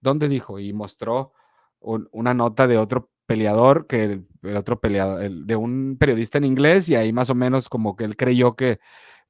[0.00, 0.58] ¿dónde dijo?
[0.58, 1.32] Y mostró
[1.80, 4.04] una nota de otro peleador que
[4.42, 8.04] el, otro peleador, de un periodista en inglés, y ahí más o menos como que
[8.04, 8.78] él creyó que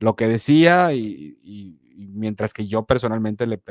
[0.00, 3.62] lo que decía, y, mientras que yo personalmente le,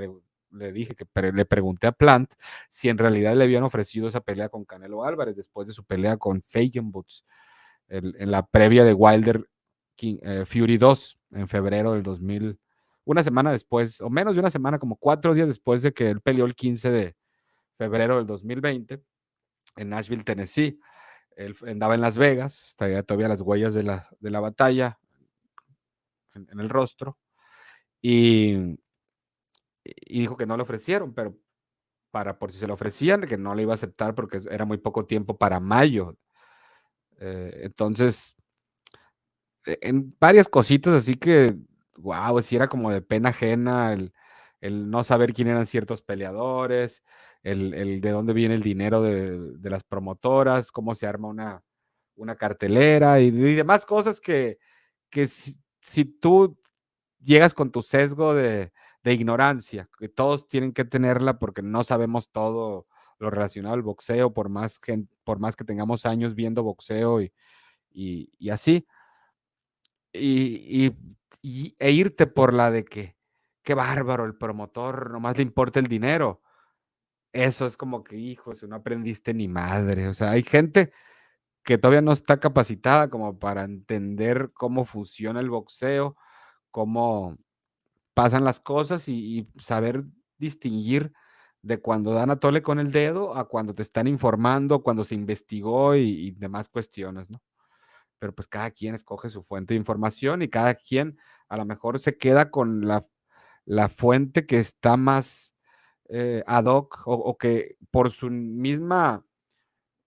[0.51, 2.33] le dije que le pregunté a Plant
[2.69, 6.15] si en realidad le habían ofrecido esa pelea con Canelo Álvarez después de su pelea
[6.15, 7.25] con Fagan Boots
[7.89, 9.49] en la previa de Wilder
[10.01, 12.57] eh, Fury 2 en febrero del 2000,
[13.03, 16.21] una semana después, o menos de una semana, como cuatro días después de que él
[16.21, 17.15] peleó el 15 de
[17.77, 19.01] febrero del 2020
[19.75, 20.79] en Nashville, Tennessee.
[21.35, 24.99] Él andaba en Las Vegas, traía todavía las huellas de la, de la batalla
[26.33, 27.17] en, el rostro.
[28.01, 28.77] Y,
[29.83, 31.37] y, dijo que no le ofrecieron, pero
[32.11, 34.77] para por si se lo ofrecían, que no le iba a aceptar porque era muy
[34.77, 36.17] poco tiempo para mayo.
[37.19, 38.35] Eh, entonces,
[39.65, 41.55] e, en varias cositas así que,
[41.97, 44.13] wow, si era como de pena ajena el,
[44.59, 47.03] el no saber quién eran ciertos peleadores,
[47.43, 51.63] el, de dónde viene el dinero de, las promotoras, cómo se arma una,
[52.15, 54.59] una cartelera y, demás cosas que,
[55.09, 56.57] que si, tú
[57.19, 58.71] llegas con tu sesgo de,
[59.03, 62.87] ignorancia, que todos tienen que tenerla porque no sabemos todo
[63.17, 67.31] lo relacionado al boxeo, por más que, por más que tengamos años viendo boxeo y,
[67.91, 68.85] y, así.
[70.13, 70.93] Y,
[71.43, 73.15] e irte por la de que,
[73.63, 76.41] qué bárbaro, el promotor, nomás le importa el dinero
[77.33, 80.07] eso es como que, hijo, si no aprendiste ni madre.
[80.07, 80.91] O sea, hay gente
[81.63, 86.17] que todavía no está capacitada como para entender cómo funciona el boxeo,
[86.71, 87.37] cómo
[88.13, 90.05] pasan las cosas y, saber
[90.37, 91.13] distinguir
[91.61, 95.15] de cuando dan a tole con el dedo a cuando te están informando, cuando se
[95.15, 97.41] investigó y, y demás cuestiones, ¿no?
[98.19, 101.17] Pero pues cada quien escoge su fuente de información y cada quien
[101.49, 103.05] a lo mejor se queda con la,
[103.65, 105.50] la fuente que está más
[106.13, 109.25] eh, ad hoc o, que por su misma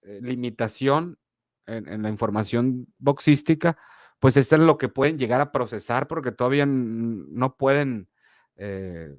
[0.03, 1.19] eh, limitación
[1.65, 3.79] en, la información boxística,
[4.19, 8.11] pues esto es lo que pueden llegar a procesar porque todavía no pueden
[8.57, 9.17] eh,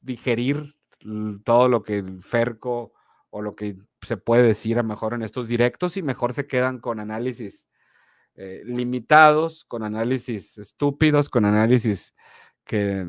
[0.00, 0.74] digerir
[1.44, 2.94] todo lo que el Ferco
[3.30, 6.80] o lo que se puede decir a mejor en estos directos y mejor se quedan
[6.80, 7.68] con análisis
[8.64, 12.14] limitados, con análisis estúpidos, con análisis
[12.64, 13.06] que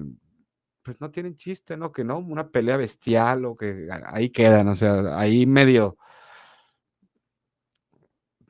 [0.90, 1.92] pues no tienen chiste, ¿no?
[1.92, 6.00] Que no, una pelea bestial o que ahí quedan, o sea, ahí medio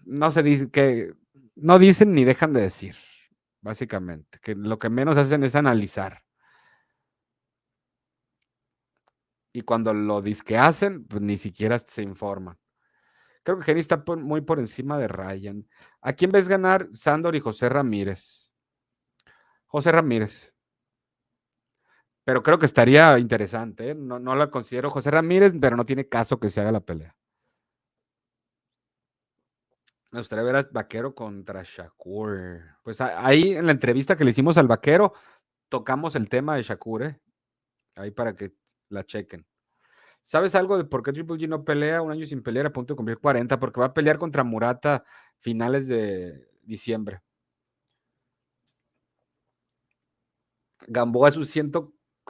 [0.05, 1.13] no se dice que
[1.55, 2.95] no dicen ni dejan de decir,
[3.59, 6.23] básicamente, que lo que menos hacen es analizar.
[9.51, 12.57] Y cuando lo que hacen, pues ni siquiera se informan.
[13.43, 15.67] Creo que Jenny está muy por encima de Ryan.
[15.99, 18.49] ¿A quién ves ganar Sandor y José Ramírez?
[19.65, 20.53] José Ramírez.
[22.29, 23.95] Pero creo que estaría interesante.
[23.95, 27.15] No, no la considero José Ramírez, pero no tiene caso que se haga la pelea.
[30.11, 32.61] Me gustaría ver al vaquero contra Shakur.
[32.83, 35.13] Pues ahí en la entrevista que le hicimos al vaquero,
[35.69, 37.19] tocamos el tema de Shakur, ¿eh?
[37.95, 38.53] Ahí para que
[38.89, 39.43] la chequen.
[40.21, 42.93] ¿Sabes algo de por qué Triple G no pelea un año sin pelear a punto
[42.93, 43.59] de cumplir 40?
[43.59, 45.03] Porque va a pelear contra Murata
[45.39, 47.23] finales de diciembre.
[50.87, 51.49] Gamboa sus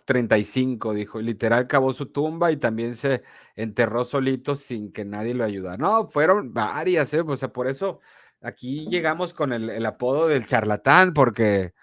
[0.10, 1.22] 135, dijo.
[1.22, 3.24] Literal cavó su tumba y también se
[3.56, 5.78] enterró solito sin que nadie lo ayudara.
[5.78, 7.22] No, fueron varias, ¿eh?
[7.26, 8.00] O sea, por eso
[8.42, 11.74] aquí llegamos con el, apodo del charlatán, porque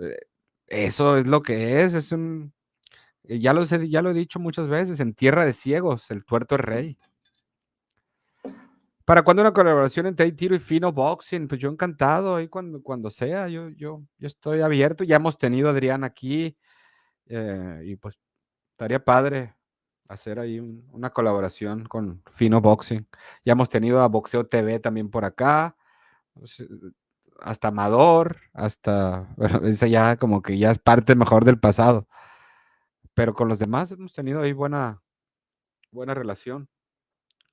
[0.00, 0.16] eh,
[0.66, 2.52] eso es lo que es, es un
[3.24, 6.24] eh, ya lo, he, ya lo he dicho muchas veces, en tierra de ciegos, el
[6.24, 6.98] tuerto es rey.
[9.04, 11.48] ¿Para cuándo una colaboración entre Tiro y Fino Boxing?
[11.48, 15.02] Pues yo encantado, ahí cuando, cuando sea, yo, yo, yo estoy abierto.
[15.04, 16.56] Ya hemos tenido a Adrián aquí
[17.26, 18.18] eh, y pues
[18.72, 19.54] estaría padre
[20.08, 23.06] hacer ahí una colaboración con Fino Boxing.
[23.44, 25.76] Ya hemos tenido a Boxeo TV también por acá,
[27.40, 32.06] hasta Amador, hasta, bueno, esa ya como que ya es parte mejor del pasado
[33.14, 35.02] pero con los demás hemos tenido ahí buena,
[35.90, 36.68] buena relación.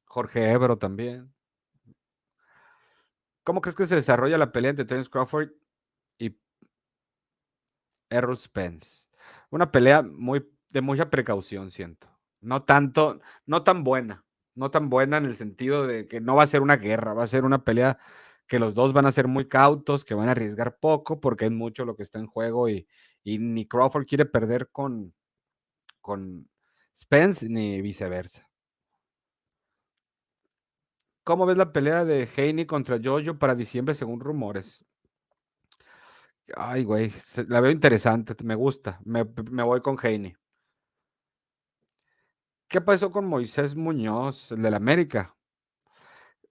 [0.06, 1.34] Jorge Ebro también.
[3.44, 5.50] ¿Cómo crees que se desarrolla la pelea entre Terence Crawford
[6.18, 6.38] y
[8.10, 9.09] Errol Spence?
[9.52, 12.08] Una pelea muy de mucha precaución, siento.
[12.42, 14.26] No tanto, no tan buena,
[14.56, 17.24] no tan buena en el sentido de que no va a ser una guerra, va
[17.24, 17.98] a ser una pelea
[18.48, 21.52] que los dos van a ser muy cautos, que van a arriesgar poco, porque es
[21.52, 22.88] mucho lo que está en juego y,
[23.24, 25.14] y ni Crawford quiere perder con,
[26.02, 26.50] con
[26.96, 28.50] Spence ni viceversa.
[31.24, 34.84] ¿Cómo ves la pelea de Haney contra Jojo para diciembre según rumores?
[36.56, 37.14] Ay, güey,
[37.48, 39.00] la veo interesante, me gusta.
[39.06, 40.36] Me, voy con Haney.
[42.68, 45.36] ¿Qué pasó con Moisés Muñoz, el de la América?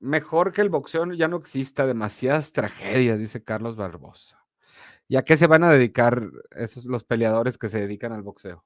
[0.00, 4.44] Mejor que el boxeo ya no exista, demasiadas tragedias, dice Carlos Barbosa.
[5.08, 6.22] ¿Y a qué se van a dedicar
[6.52, 8.64] esos los peleadores que se dedican al boxeo?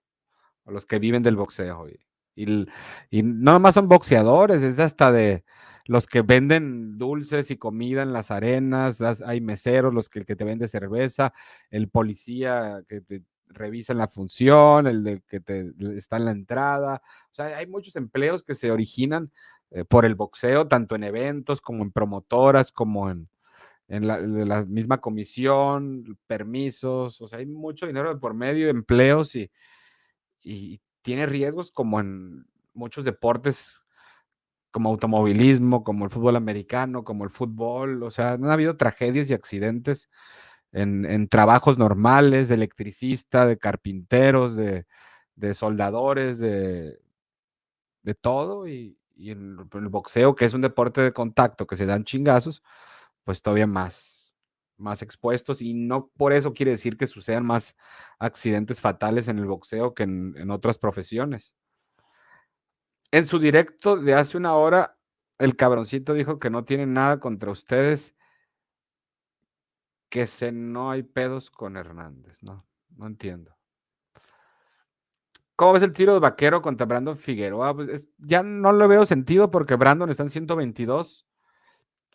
[0.64, 1.88] a los que viven del boxeo.
[2.34, 2.66] Y,
[3.10, 5.44] y, no nomás son boxeadores, es hasta de
[5.92, 10.66] los que venden dulces y comida en las arenas, hay meseros, los que, te vende
[10.66, 11.34] cerveza,
[11.68, 17.02] el policía que te revisa en la función, el que te, está en la entrada.
[17.30, 19.30] O sea, hay muchos empleos que se originan
[19.70, 23.28] eh, por el boxeo, tanto en eventos como en promotoras, como en,
[23.88, 27.20] la, misma comisión, permisos.
[27.20, 33.81] O sea, hay mucho dinero por medio, empleos y tiene riesgos como en muchos deportes
[34.72, 39.30] como automovilismo, como el fútbol americano, como el fútbol, o sea, no ha habido tragedias
[39.30, 40.08] y accidentes
[40.72, 44.86] en, trabajos normales, de electricista, de carpinteros, de,
[45.54, 46.98] soldadores, de,
[48.02, 52.04] de todo, y, en, el boxeo, que es un deporte de contacto, que se dan
[52.04, 52.62] chingazos,
[53.24, 54.12] pues todavía más
[54.82, 57.76] más expuestos y no por eso quiere decir que sucedan más
[58.18, 61.54] accidentes fatales en el boxeo que en, otras profesiones.
[63.12, 64.98] En su directo de hace una hora,
[65.38, 68.16] el cabroncito dijo que no tiene nada contra ustedes,
[70.08, 72.66] que se no hay pedos con Hernández, ¿no?
[72.96, 73.54] No entiendo.
[75.56, 77.74] ¿Cómo ves el tiro de vaquero contra Brandon Figueroa?
[77.74, 81.26] Pues ya no lo veo sentido porque Brandon está en 122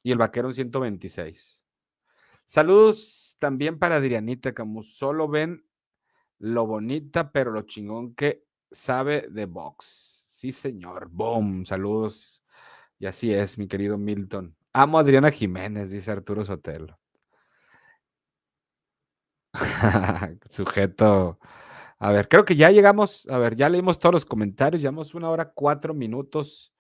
[0.01, 1.63] y el vaquero en 126.
[2.45, 5.63] Saludos también para Adrianita como Solo ven
[6.39, 10.16] lo bonita, pero lo chingón que sabe de box.
[10.37, 11.09] Sí, señor.
[11.09, 11.65] Boom.
[11.65, 12.43] Saludos.
[12.99, 14.55] Y así es, mi querido Milton.
[14.71, 16.99] Amo a Adriana Jiménez, dice Arturo Sotelo.
[20.49, 21.39] Sujeto.
[21.97, 23.27] A ver, creo que ya llegamos.
[23.31, 24.79] A ver, ya leímos todos los comentarios.
[24.83, 26.71] Llevamos una hora, cuatro minutos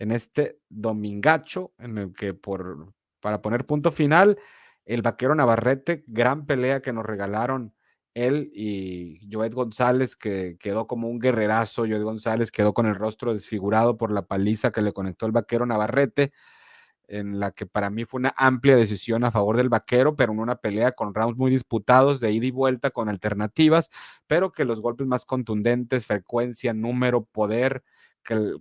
[0.00, 4.36] en este domingacho, en el que por, para poner punto final
[4.84, 7.72] el vaquero Navarrete, gran pelea que nos regalaron
[8.16, 11.82] él y Joed González, que quedó como un guerrerazo.
[11.82, 15.66] Joed González quedó con el rostro desfigurado por la paliza que le conectó el vaquero
[15.66, 16.32] Navarrete,
[17.08, 20.40] en la que para mí fue una amplia decisión a favor del vaquero, pero en
[20.40, 23.90] una pelea con rounds muy disputados de ida y vuelta con alternativas,
[24.26, 27.84] pero que los golpes más contundentes, frecuencia, número, poder,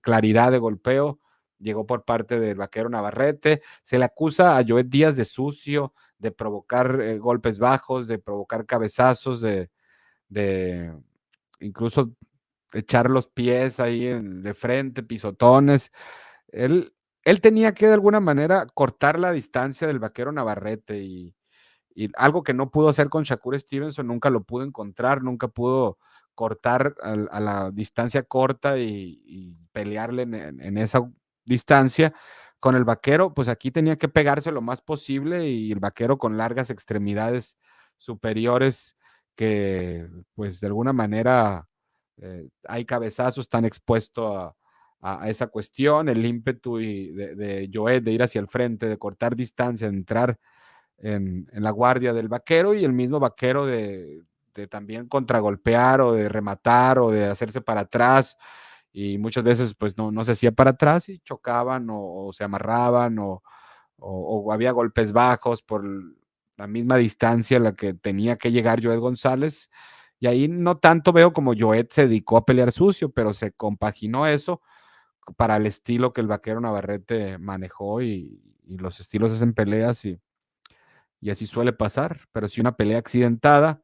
[0.02, 1.20] claridad de golpeo,
[1.60, 3.62] llegó por parte del vaquero Navarrete.
[3.84, 8.66] Se le acusa a Joed Díaz de sucio, de provocar eh, golpes bajos, de provocar
[8.66, 9.70] cabezazos, de,
[10.30, 10.94] de
[11.60, 12.14] incluso
[12.74, 15.92] echar los pies ahí de frente, pisotones.
[16.48, 16.94] Él,
[17.24, 21.36] él tenía que de alguna manera cortar la distancia del vaquero Navarrete y,
[21.96, 25.98] y algo que no pudo hacer con Shakur Stevenson, nunca lo pudo encontrar, nunca pudo
[26.36, 31.10] cortar a, la distancia corta y, pelearle en, esa
[31.46, 32.14] distancia
[32.60, 36.38] con el vaquero, pues aquí tenía que pegarse lo más posible y el vaquero con
[36.38, 37.58] largas extremidades
[37.98, 38.98] superiores
[39.36, 41.68] que pues de alguna manera
[42.22, 44.54] eh, hay cabezazos, están expuestos
[45.02, 49.36] a, esa cuestión, el ímpetu y de, de de ir hacia el frente, de cortar
[49.36, 50.40] distancia, de entrar
[50.98, 54.24] en, la guardia del vaquero y el mismo vaquero de
[54.70, 58.38] también contragolpear o de rematar o de hacerse para atrás
[58.98, 63.20] y muchas veces pues no, no se hacía para atrás y chocaban o, se amarraban
[63.20, 63.44] o,
[63.98, 65.84] o, había golpes bajos por
[66.56, 69.70] la misma distancia a la que tenía que llegar Joed González.
[70.18, 74.28] Y ahí no tanto veo como Joed se dedicó a pelear sucio, pero se compaginó
[74.28, 74.62] eso
[75.36, 80.22] para el estilo que el vaquero Navarrete manejó y, y los estilos hacen peleas y,
[81.20, 83.84] y así suele pasar, pero sí una pelea accidentada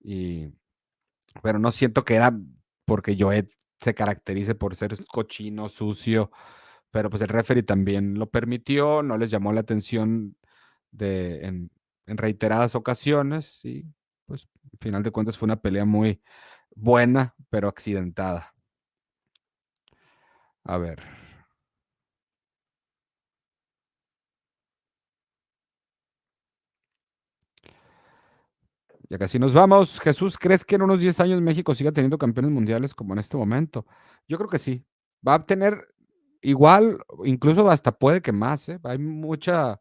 [0.00, 0.52] y
[1.42, 2.38] pero no siento que era
[2.84, 3.48] porque Joed
[3.84, 6.30] se caracterice por ser cochino, sucio,
[6.90, 10.36] pero pues el referee también lo permitió, no les llamó la atención
[10.90, 11.70] de, en,
[12.06, 13.84] reiteradas ocasiones y
[14.26, 16.22] pues al final de cuentas fue una pelea muy
[16.74, 18.54] buena, pero accidentada.
[20.64, 21.23] A ver.
[29.10, 30.00] Ya casi nos vamos.
[30.00, 33.36] Jesús, ¿crees que en unos 10 años México siga teniendo campeones mundiales como en este
[33.36, 33.86] momento?
[34.28, 34.84] Yo creo que sí.
[35.26, 35.88] Va a tener
[36.42, 38.68] igual, incluso hasta puede que más.
[38.68, 38.78] ¿eh?
[38.84, 39.80] Hay mucha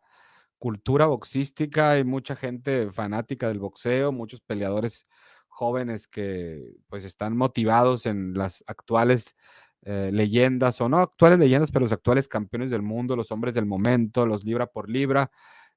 [0.58, 5.08] cultura boxística, hay mucha gente fanática del boxeo, muchos peleadores
[5.48, 9.36] jóvenes que pues están motivados en las actuales
[9.84, 13.66] eh, leyendas, o no actuales leyendas, pero los actuales campeones del mundo, los hombres del
[13.66, 15.32] momento, los libra por libra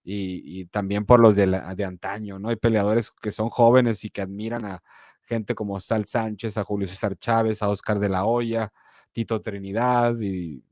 [0.09, 2.51] y, también por los de, de, antaño, ¿no?
[2.51, 4.83] Hay peleadores que son jóvenes y que admiran a
[5.23, 8.73] gente como Sal Sánchez, a Julio César Chávez, a Oscar de la Hoya,
[9.11, 10.63] Tito Trinidad y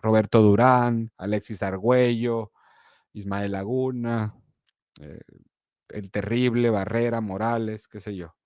[0.00, 2.50] Roberto Durán, Alexis Argüello,
[3.12, 4.34] Ismael Laguna,
[5.02, 5.20] eh,
[5.90, 8.37] el terrible Barrera, Morales, qué sé yo.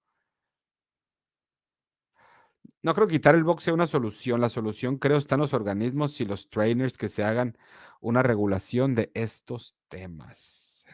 [2.82, 4.40] No creo quitar el box sea una solución.
[4.40, 7.56] La solución, creo, está en los organismos y los trainers que se hagan
[8.00, 10.84] una regulación de estos temas.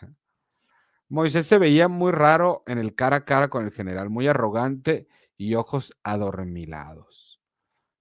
[1.08, 5.08] Moisés se veía muy raro en el cara a cara con el general, muy arrogante
[5.38, 7.40] y ojos adormilados.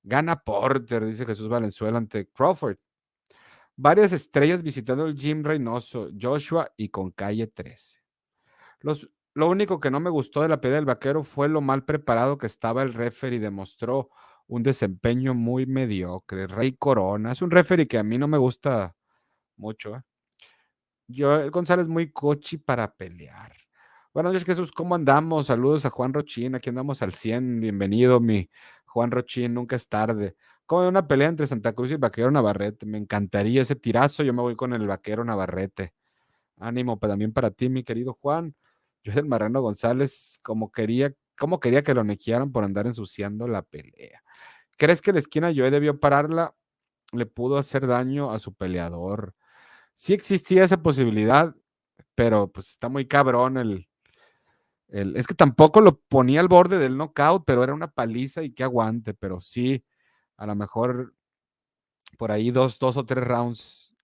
[0.04, 2.78] Gana Porter, dice Jesús Valenzuela ante Crawford.
[3.78, 8.00] Varias estrellas visitando el Jim Reynoso, Joshua y con calle 13.
[8.82, 11.86] Los lo único que no me gustó de la pelea del vaquero fue lo mal
[11.86, 13.38] preparado que estaba el referee.
[13.38, 14.10] Demostró
[14.48, 16.48] un desempeño muy mediocre.
[16.48, 17.34] Rey Corona.
[17.34, 18.96] Es un referee que a mí no me gusta
[19.56, 19.96] mucho.
[19.96, 20.02] ¿eh?
[21.06, 23.54] Yo, González, muy cochi para pelear.
[24.12, 24.72] Buenos días, Jesús.
[24.72, 25.46] ¿Cómo andamos?
[25.46, 26.56] Saludos a Juan Rochín.
[26.56, 27.60] Aquí andamos al 100.
[27.60, 28.50] Bienvenido, mi
[28.88, 29.54] Juan Rochín.
[29.54, 30.36] Nunca es tarde.
[30.66, 32.88] Como una pelea entre Santa Cruz y Vaquero Navarrete.
[32.88, 34.24] Me encantaría ese tirazo.
[34.24, 35.94] Yo me voy con el Vaquero Navarrete.
[36.60, 38.56] Ánimo también para ti, mi querido Juan.
[39.08, 43.62] Yo el Marrano González, como quería, como quería que lo nequearan por andar ensuciando la
[43.62, 44.22] pelea.
[44.78, 46.54] ¿Crees que la esquina Joe debió pararla?
[47.14, 49.34] Le pudo hacer daño a su peleador.
[49.96, 51.56] Sí existía esa posibilidad,
[52.16, 53.88] pero pues está muy cabrón el,
[54.90, 58.52] el, es que tampoco lo ponía al borde del knockout, pero era una paliza y
[58.52, 59.86] que aguante, pero sí,
[60.36, 61.16] a lo mejor
[62.18, 63.96] por ahí dos, dos o tres rounds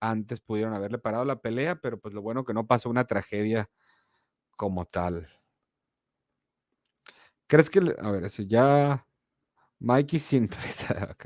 [0.00, 3.70] antes pudieron haberle parado la pelea, pero pues lo bueno que no pasó una tragedia
[4.56, 5.28] como tal.
[7.48, 9.06] ¿Crees que, a ver, si ya
[9.80, 11.16] Mikey Cinturita,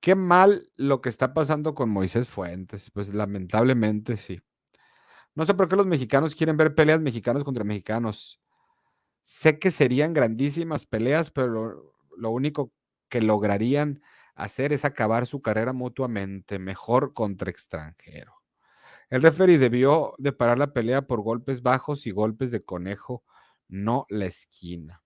[0.00, 2.90] Qué mal lo que está pasando con Moisés Fuentes.
[2.90, 4.40] Pues lamentablemente sí.
[5.34, 8.40] No sé por qué los mexicanos quieren ver peleas mexicanos contra mexicanos.
[9.22, 12.72] Sé que serían grandísimas peleas, pero lo, lo único
[13.10, 14.02] que lograrían
[14.34, 18.34] hacer es acabar su carrera mutuamente, mejor contra extranjero.
[19.10, 23.22] El referee debió de parar la pelea por golpes bajos y golpes de conejo,
[23.68, 25.02] no la esquina.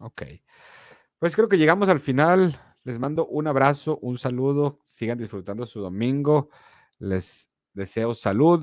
[0.00, 0.22] Ok.
[1.18, 2.60] Pues creo que llegamos al final.
[2.82, 4.80] Les mando un abrazo, un saludo.
[4.84, 6.50] Sigan disfrutando su domingo.
[6.98, 8.62] Les deseo salud,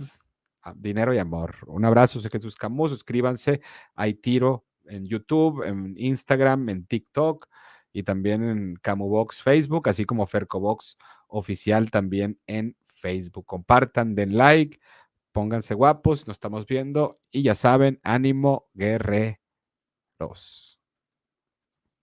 [0.76, 1.56] dinero y amor.
[1.68, 2.92] Un abrazo, sé que sus camus.
[2.92, 3.62] Suscríbanse.
[3.96, 7.48] Hay tiro en YouTube, en Instagram, en TikTok
[7.94, 10.98] y también en Camubox Facebook, así como Fercobox
[11.28, 13.46] oficial también en Facebook.
[13.46, 14.80] Compartan, den like,
[15.34, 20.81] pónganse guapos, nos estamos viendo y ya saben, ánimo guerreros.